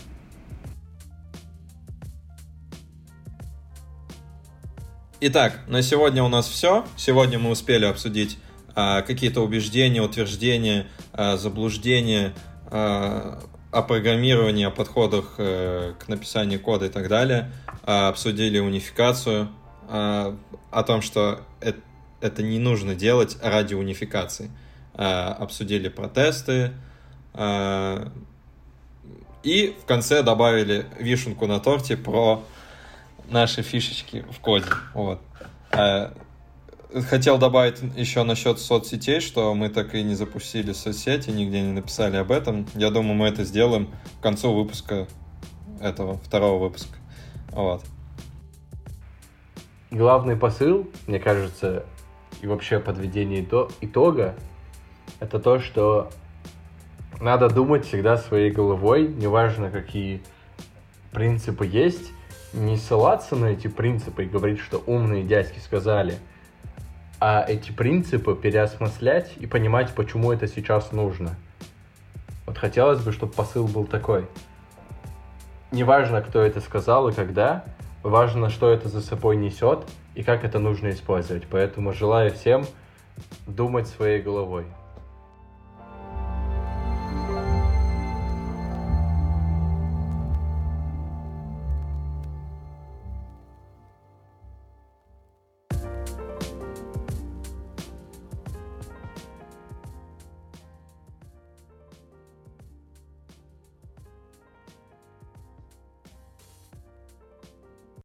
[5.23, 6.85] Итак, на сегодня у нас все.
[6.97, 8.39] Сегодня мы успели обсудить
[8.75, 12.33] а, какие-то убеждения, утверждения, а, заблуждения
[12.67, 17.53] а, о программировании, о подходах а, к написанию кода и так далее.
[17.83, 19.49] А, обсудили унификацию,
[19.91, 21.41] о том, что
[22.21, 24.51] это, не нужно делать ради унификации.
[24.95, 26.73] А, обсудили протесты.
[27.35, 28.13] А,
[29.43, 32.45] и в конце добавили вишенку на торте про
[33.29, 34.67] наши фишечки в коде.
[34.95, 35.21] Вот.
[35.73, 36.13] А,
[37.09, 42.17] хотел добавить еще насчет соцсетей, что мы так и не запустили соцсети, нигде не написали
[42.17, 42.67] об этом.
[42.75, 43.89] Я думаю, мы это сделаем
[44.19, 45.09] к концу выпуска
[45.81, 46.99] этого, второго выпуска.
[47.53, 47.83] Вот.
[49.91, 51.85] Главный посыл, мне кажется,
[52.41, 53.45] и вообще подведение
[53.81, 54.37] итога,
[55.19, 56.11] это то, что
[57.21, 60.23] надо думать всегда своей головой, неважно, какие
[61.11, 62.13] принципы есть,
[62.53, 66.19] не ссылаться на эти принципы и говорить, что умные дядьки сказали,
[67.19, 71.35] а эти принципы переосмыслять и понимать, почему это сейчас нужно.
[72.47, 74.27] Вот хотелось бы, чтобы посыл был такой.
[75.73, 77.65] Неважно, кто это сказал и когда,
[78.03, 79.85] важно, что это за собой несет
[80.15, 81.45] и как это нужно использовать.
[81.51, 82.67] Поэтому желаю всем
[83.47, 84.65] думать своей головой.